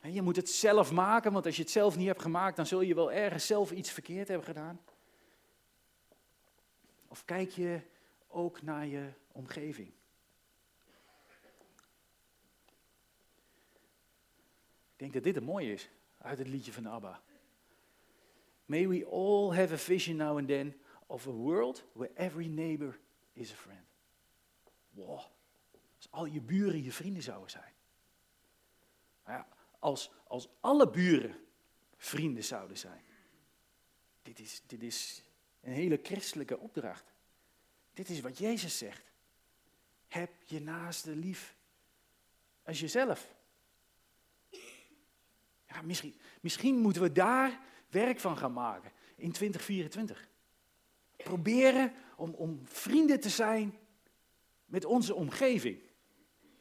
Je 0.00 0.22
moet 0.22 0.36
het 0.36 0.50
zelf 0.50 0.92
maken, 0.92 1.32
want 1.32 1.46
als 1.46 1.56
je 1.56 1.62
het 1.62 1.70
zelf 1.70 1.96
niet 1.96 2.06
hebt 2.06 2.22
gemaakt, 2.22 2.56
dan 2.56 2.66
zul 2.66 2.80
je 2.80 2.94
wel 2.94 3.12
ergens 3.12 3.46
zelf 3.46 3.70
iets 3.70 3.90
verkeerd 3.90 4.28
hebben 4.28 4.46
gedaan. 4.46 4.80
Of 7.08 7.24
kijk 7.24 7.50
je 7.50 7.80
ook 8.26 8.62
naar 8.62 8.86
je 8.86 9.12
omgeving? 9.32 9.95
Ik 14.96 15.02
denk 15.02 15.12
dat 15.12 15.22
dit 15.22 15.36
een 15.36 15.44
mooie 15.44 15.72
is 15.72 15.88
uit 16.18 16.38
het 16.38 16.48
liedje 16.48 16.72
van 16.72 16.86
ABBA. 16.86 17.22
May 18.64 18.88
we 18.88 19.06
all 19.06 19.56
have 19.56 19.74
a 19.74 19.76
vision 19.76 20.16
now 20.16 20.38
and 20.38 20.48
then 20.48 20.80
of 21.06 21.26
a 21.26 21.30
world 21.30 21.84
where 21.92 22.12
every 22.14 22.46
neighbor 22.46 22.98
is 23.32 23.52
a 23.52 23.54
friend. 23.54 23.86
Wow, 24.90 25.20
als 25.96 26.10
al 26.10 26.24
je 26.24 26.40
buren 26.40 26.82
je 26.82 26.92
vrienden 26.92 27.22
zouden 27.22 27.50
zijn. 27.50 27.72
Nou 29.24 29.38
ja, 29.38 29.48
als, 29.78 30.10
als 30.26 30.48
alle 30.60 30.90
buren 30.90 31.36
vrienden 31.96 32.44
zouden 32.44 32.78
zijn. 32.78 33.02
Dit 34.22 34.38
is, 34.38 34.62
dit 34.66 34.82
is 34.82 35.22
een 35.60 35.72
hele 35.72 36.00
christelijke 36.02 36.58
opdracht. 36.58 37.12
Dit 37.92 38.08
is 38.08 38.20
wat 38.20 38.38
Jezus 38.38 38.78
zegt. 38.78 39.12
Heb 40.08 40.30
je 40.44 40.60
naaste 40.60 41.16
lief 41.16 41.56
als 42.62 42.80
jezelf. 42.80 43.35
Ja, 45.76 45.82
misschien, 45.82 46.14
misschien 46.40 46.78
moeten 46.78 47.02
we 47.02 47.12
daar 47.12 47.60
werk 47.90 48.20
van 48.20 48.36
gaan 48.36 48.52
maken 48.52 48.90
in 49.16 49.32
2024. 49.32 50.28
Proberen 51.16 51.92
om, 52.16 52.30
om 52.30 52.60
vrienden 52.64 53.20
te 53.20 53.28
zijn 53.28 53.78
met 54.64 54.84
onze 54.84 55.14
omgeving. 55.14 55.80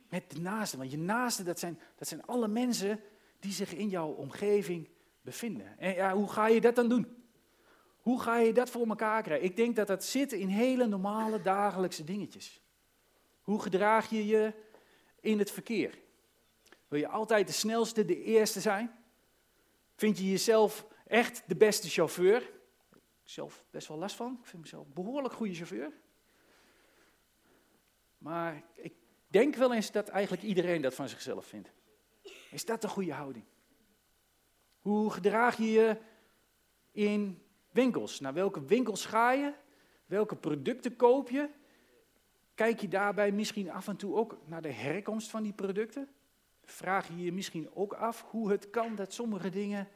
Met 0.10 0.32
de 0.32 0.40
naasten. 0.40 0.80
Want 0.80 0.92
je 0.92 0.98
naasten, 0.98 1.46
dat 1.46 1.60
zijn, 1.60 1.80
dat 1.96 2.08
zijn 2.08 2.26
alle 2.26 2.48
mensen 2.48 3.00
die 3.40 3.52
zich 3.52 3.74
in 3.74 3.90
jouw 3.90 4.10
omgeving 4.10 4.90
bevinden. 5.22 5.80
En 5.80 5.94
ja, 5.94 6.14
hoe 6.14 6.30
ga 6.30 6.48
je 6.48 6.62
dat 6.62 6.76
dan 6.76 6.90
doen? 6.90 7.24
Hoe 7.98 8.22
ga 8.22 8.38
je 8.38 8.54
dat 8.54 8.70
voor 8.70 8.88
elkaar 8.88 9.22
krijgen? 9.22 9.46
Ik 9.46 9.56
denk 9.56 9.76
dat 9.76 9.88
dat 9.88 10.04
zit 10.04 10.32
in 10.34 10.48
hele 10.48 10.88
normale 10.88 11.42
dagelijkse 11.42 12.04
dingetjes. 12.04 12.62
Hoe 13.42 13.62
gedraag 13.62 14.10
je 14.10 14.26
je 14.26 14.54
in 15.20 15.40
het 15.40 15.52
verkeer? 15.52 16.00
Wil 16.88 17.00
je 17.00 17.08
altijd 17.08 17.48
de 17.48 17.54
snelste, 17.54 18.06
de 18.06 18.24
eerste 18.24 18.62
zijn? 18.62 19.05
Vind 19.96 20.18
je 20.18 20.30
jezelf 20.30 20.88
echt 21.08 21.44
de 21.48 21.56
beste 21.56 21.90
chauffeur? 21.90 22.42
Ik 22.94 23.02
zelf 23.24 23.66
best 23.70 23.88
wel 23.88 23.98
last 23.98 24.16
van. 24.16 24.38
Ik 24.42 24.46
vind 24.46 24.62
mezelf 24.62 24.88
behoorlijk 24.88 25.34
goede 25.34 25.54
chauffeur. 25.54 25.92
Maar 28.18 28.64
ik 28.74 28.94
denk 29.28 29.56
wel 29.56 29.74
eens 29.74 29.92
dat 29.92 30.08
eigenlijk 30.08 30.44
iedereen 30.44 30.82
dat 30.82 30.94
van 30.94 31.10
zichzelf 31.10 31.46
vindt. 31.46 31.72
Is 32.52 32.66
dat 32.66 32.84
een 32.84 32.90
goede 32.90 33.14
houding? 33.14 33.46
Hoe 34.80 35.12
gedraag 35.12 35.58
je 35.58 35.72
je 35.72 35.98
in 36.92 37.42
winkels? 37.72 38.20
Naar 38.20 38.34
welke 38.34 38.66
winkels 38.66 39.06
ga 39.06 39.32
je? 39.32 39.54
Welke 40.06 40.36
producten 40.36 40.96
koop 40.96 41.30
je? 41.30 41.50
Kijk 42.56 42.80
je 42.80 42.88
daarbij 42.88 43.32
misschien 43.32 43.72
af 43.72 43.88
en 43.88 43.96
toe 43.96 44.16
ook 44.16 44.38
naar 44.46 44.62
de 44.62 44.72
herkomst 44.72 45.30
van 45.30 45.44
die 45.44 45.54
producten? 45.54 46.15
Vraag 46.66 47.08
je 47.08 47.24
je 47.24 47.32
misschien 47.32 47.76
ook 47.76 47.94
af 47.94 48.26
hoe 48.30 48.52
het 48.52 48.70
kan 48.70 48.96
dat 48.96 49.14
sommige 49.14 49.50
dingen 49.50 49.88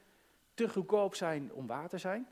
te 0.53 0.69
goedkoop 0.69 1.15
zijn 1.15 1.53
om 1.53 1.67
waar 1.67 1.89
te 1.89 1.97
zijn? 1.97 2.27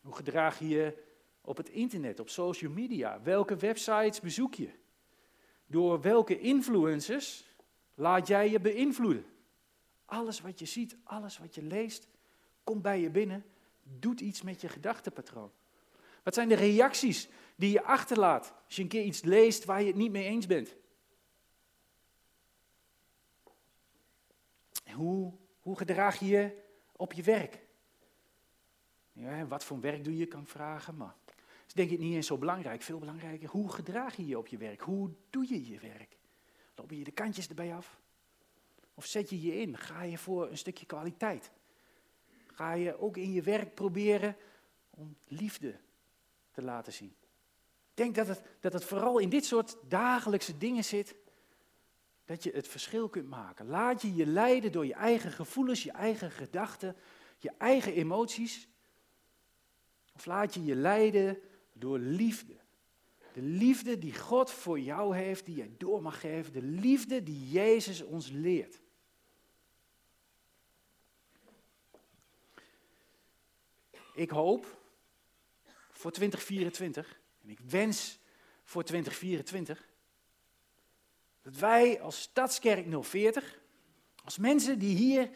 Hoe 0.00 0.14
gedraag 0.14 0.58
je 0.58 0.68
je 0.68 1.02
op 1.40 1.56
het 1.56 1.68
internet, 1.68 2.20
op 2.20 2.28
social 2.28 2.72
media? 2.72 3.22
Welke 3.22 3.56
websites 3.56 4.20
bezoek 4.20 4.54
je? 4.54 4.70
Door 5.66 6.00
welke 6.00 6.38
influencers 6.38 7.44
laat 7.94 8.26
jij 8.26 8.50
je 8.50 8.60
beïnvloeden? 8.60 9.26
Alles 10.04 10.40
wat 10.40 10.58
je 10.58 10.66
ziet, 10.66 10.96
alles 11.04 11.38
wat 11.38 11.54
je 11.54 11.62
leest, 11.62 12.08
komt 12.64 12.82
bij 12.82 13.00
je 13.00 13.10
binnen 13.10 13.44
doet 13.82 14.20
iets 14.20 14.42
met 14.42 14.60
je 14.60 14.68
gedachtenpatroon. 14.68 15.50
Wat 16.22 16.34
zijn 16.34 16.48
de 16.48 16.54
reacties 16.54 17.28
die 17.56 17.70
je 17.70 17.82
achterlaat 17.82 18.54
als 18.66 18.76
je 18.76 18.82
een 18.82 18.88
keer 18.88 19.04
iets 19.04 19.22
leest 19.22 19.64
waar 19.64 19.80
je 19.80 19.86
het 19.86 19.96
niet 19.96 20.10
mee 20.10 20.24
eens 20.24 20.46
bent? 20.46 20.76
Hoe, 24.96 25.32
hoe 25.60 25.76
gedraag 25.76 26.18
je 26.18 26.26
je 26.26 26.62
op 26.92 27.12
je 27.12 27.22
werk? 27.22 27.64
Ja, 29.12 29.46
wat 29.46 29.64
voor 29.64 29.80
werk 29.80 30.04
doe 30.04 30.16
je, 30.16 30.26
kan 30.26 30.46
vragen, 30.46 30.96
maar 30.96 31.14
dat 31.24 31.66
is 31.66 31.72
denk 31.72 31.90
ik 31.90 31.98
niet 31.98 32.14
eens 32.14 32.26
zo 32.26 32.38
belangrijk. 32.38 32.82
Veel 32.82 32.98
belangrijker, 32.98 33.48
hoe 33.48 33.72
gedraag 33.72 34.16
je 34.16 34.26
je 34.26 34.38
op 34.38 34.46
je 34.46 34.56
werk? 34.56 34.80
Hoe 34.80 35.10
doe 35.30 35.48
je 35.48 35.70
je 35.70 35.78
werk? 35.78 36.16
Loop 36.74 36.90
je 36.90 37.04
de 37.04 37.10
kantjes 37.10 37.48
erbij 37.48 37.74
af? 37.74 38.00
Of 38.94 39.06
zet 39.06 39.30
je 39.30 39.40
je 39.40 39.60
in? 39.60 39.76
Ga 39.76 40.02
je 40.02 40.18
voor 40.18 40.50
een 40.50 40.58
stukje 40.58 40.86
kwaliteit? 40.86 41.50
Ga 42.46 42.72
je 42.72 42.98
ook 42.98 43.16
in 43.16 43.32
je 43.32 43.42
werk 43.42 43.74
proberen 43.74 44.36
om 44.90 45.16
liefde 45.24 45.78
te 46.50 46.62
laten 46.62 46.92
zien? 46.92 47.14
Ik 47.90 48.02
denk 48.02 48.14
dat 48.14 48.26
het, 48.26 48.42
dat 48.60 48.72
het 48.72 48.84
vooral 48.84 49.18
in 49.18 49.28
dit 49.28 49.44
soort 49.44 49.76
dagelijkse 49.88 50.58
dingen 50.58 50.84
zit, 50.84 51.14
dat 52.26 52.42
je 52.42 52.50
het 52.50 52.68
verschil 52.68 53.08
kunt 53.08 53.28
maken. 53.28 53.66
Laat 53.66 54.02
je 54.02 54.14
je 54.14 54.26
leiden 54.26 54.72
door 54.72 54.86
je 54.86 54.94
eigen 54.94 55.32
gevoelens, 55.32 55.82
je 55.82 55.92
eigen 55.92 56.30
gedachten, 56.30 56.96
je 57.38 57.52
eigen 57.58 57.92
emoties. 57.92 58.68
Of 60.14 60.26
laat 60.26 60.54
je 60.54 60.64
je 60.64 60.74
leiden 60.74 61.38
door 61.72 61.98
liefde. 61.98 62.56
De 63.32 63.42
liefde 63.42 63.98
die 63.98 64.14
God 64.14 64.50
voor 64.50 64.80
jou 64.80 65.16
heeft, 65.16 65.44
die 65.44 65.56
jij 65.56 65.70
door 65.78 66.02
mag 66.02 66.20
geven. 66.20 66.52
De 66.52 66.62
liefde 66.62 67.22
die 67.22 67.50
Jezus 67.50 68.02
ons 68.02 68.30
leert. 68.30 68.80
Ik 74.14 74.30
hoop 74.30 74.80
voor 75.90 76.10
2024, 76.10 77.20
en 77.42 77.48
ik 77.48 77.60
wens 77.60 78.18
voor 78.64 78.84
2024, 78.84 79.88
dat 81.46 81.56
wij 81.56 82.00
als 82.00 82.20
Stadskerk 82.20 83.04
040, 83.04 83.60
als 84.24 84.38
mensen 84.38 84.78
die 84.78 84.96
hier 84.96 85.30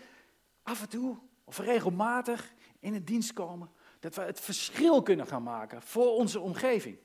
af 0.62 0.82
en 0.82 0.88
toe 0.88 1.18
of 1.44 1.58
regelmatig 1.58 2.54
in 2.80 2.94
het 2.94 3.06
dienst 3.06 3.32
komen, 3.32 3.70
dat 4.00 4.14
we 4.14 4.22
het 4.22 4.40
verschil 4.40 5.02
kunnen 5.02 5.26
gaan 5.26 5.42
maken 5.42 5.82
voor 5.82 6.14
onze 6.14 6.40
omgeving. 6.40 6.98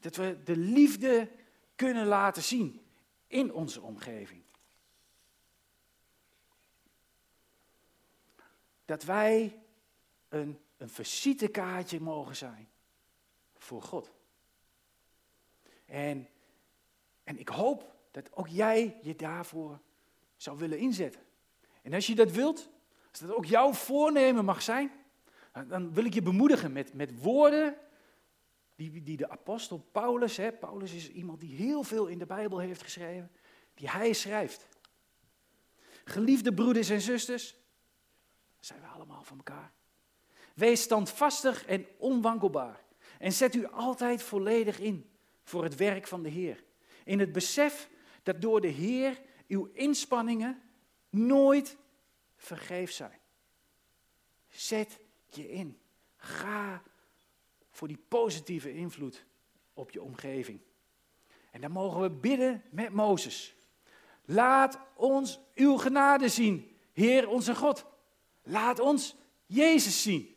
Dat 0.00 0.16
we 0.16 0.42
de 0.44 0.56
liefde 0.56 1.30
kunnen 1.74 2.06
laten 2.06 2.42
zien 2.42 2.86
in 3.26 3.52
onze 3.52 3.80
omgeving. 3.80 4.42
Dat 8.84 9.04
wij 9.04 9.62
een, 10.28 10.60
een 10.76 10.90
visitekaartje 10.90 12.00
mogen 12.00 12.36
zijn 12.36 12.68
voor 13.58 13.82
God. 13.82 14.10
En, 15.86 16.28
en 17.24 17.38
ik 17.38 17.48
hoop 17.48 17.98
dat 18.10 18.36
ook 18.36 18.48
jij 18.48 18.98
je 19.02 19.16
daarvoor 19.16 19.80
zou 20.36 20.58
willen 20.58 20.78
inzetten. 20.78 21.20
En 21.82 21.94
als 21.94 22.06
je 22.06 22.14
dat 22.14 22.30
wilt, 22.30 22.68
als 23.10 23.20
dat 23.20 23.34
ook 23.34 23.44
jouw 23.44 23.72
voornemen 23.72 24.44
mag 24.44 24.62
zijn, 24.62 24.92
dan 25.68 25.94
wil 25.94 26.04
ik 26.04 26.14
je 26.14 26.22
bemoedigen 26.22 26.72
met, 26.72 26.94
met 26.94 27.22
woorden 27.22 27.76
die, 28.76 29.02
die 29.02 29.16
de 29.16 29.30
apostel 29.30 29.78
Paulus, 29.92 30.36
hè, 30.36 30.52
Paulus 30.52 30.92
is 30.92 31.10
iemand 31.10 31.40
die 31.40 31.54
heel 31.54 31.82
veel 31.82 32.06
in 32.06 32.18
de 32.18 32.26
Bijbel 32.26 32.58
heeft 32.58 32.82
geschreven, 32.82 33.30
die 33.74 33.90
hij 33.90 34.12
schrijft. 34.12 34.66
Geliefde 36.04 36.54
broeders 36.54 36.88
en 36.88 37.00
zusters, 37.00 37.56
zijn 38.60 38.80
we 38.80 38.86
allemaal 38.86 39.22
van 39.22 39.36
elkaar. 39.36 39.72
Wees 40.54 40.82
standvastig 40.82 41.66
en 41.66 41.86
onwankelbaar. 41.98 42.84
En 43.18 43.32
zet 43.32 43.54
u 43.54 43.66
altijd 43.66 44.22
volledig 44.22 44.78
in 44.78 45.10
voor 45.42 45.64
het 45.64 45.76
werk 45.76 46.06
van 46.06 46.22
de 46.22 46.28
Heer. 46.28 46.64
In 47.04 47.18
het 47.18 47.32
besef 47.32 47.89
dat 48.22 48.40
door 48.40 48.60
de 48.60 48.68
Heer 48.68 49.20
uw 49.48 49.70
inspanningen 49.72 50.62
nooit 51.10 51.76
vergeef 52.36 52.92
zijn. 52.92 53.18
Zet 54.48 54.98
je 55.28 55.50
in. 55.50 55.80
Ga 56.16 56.82
voor 57.70 57.88
die 57.88 58.04
positieve 58.08 58.72
invloed 58.72 59.24
op 59.72 59.90
je 59.90 60.02
omgeving. 60.02 60.60
En 61.50 61.60
dan 61.60 61.70
mogen 61.70 62.00
we 62.00 62.10
bidden 62.10 62.62
met 62.70 62.92
Mozes. 62.92 63.54
Laat 64.24 64.78
ons 64.94 65.40
uw 65.54 65.76
genade 65.76 66.28
zien, 66.28 66.76
Heer 66.92 67.28
onze 67.28 67.54
God. 67.54 67.86
Laat 68.42 68.78
ons 68.78 69.16
Jezus 69.46 70.02
zien. 70.02 70.36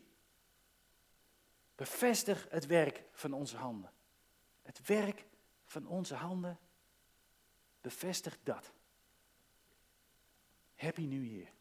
Bevestig 1.76 2.48
het 2.50 2.65
werk 2.65 3.04
van 3.12 3.34
onze 3.34 3.58
handen. 3.58 3.91
Het 4.62 4.86
werk 4.86 5.26
van 5.65 5.88
onze 5.88 6.15
handen, 6.15 6.60
bevestig 7.84 8.38
dat. 8.43 8.72
Happy 10.76 11.06
New 11.06 11.26
Year. 11.26 11.52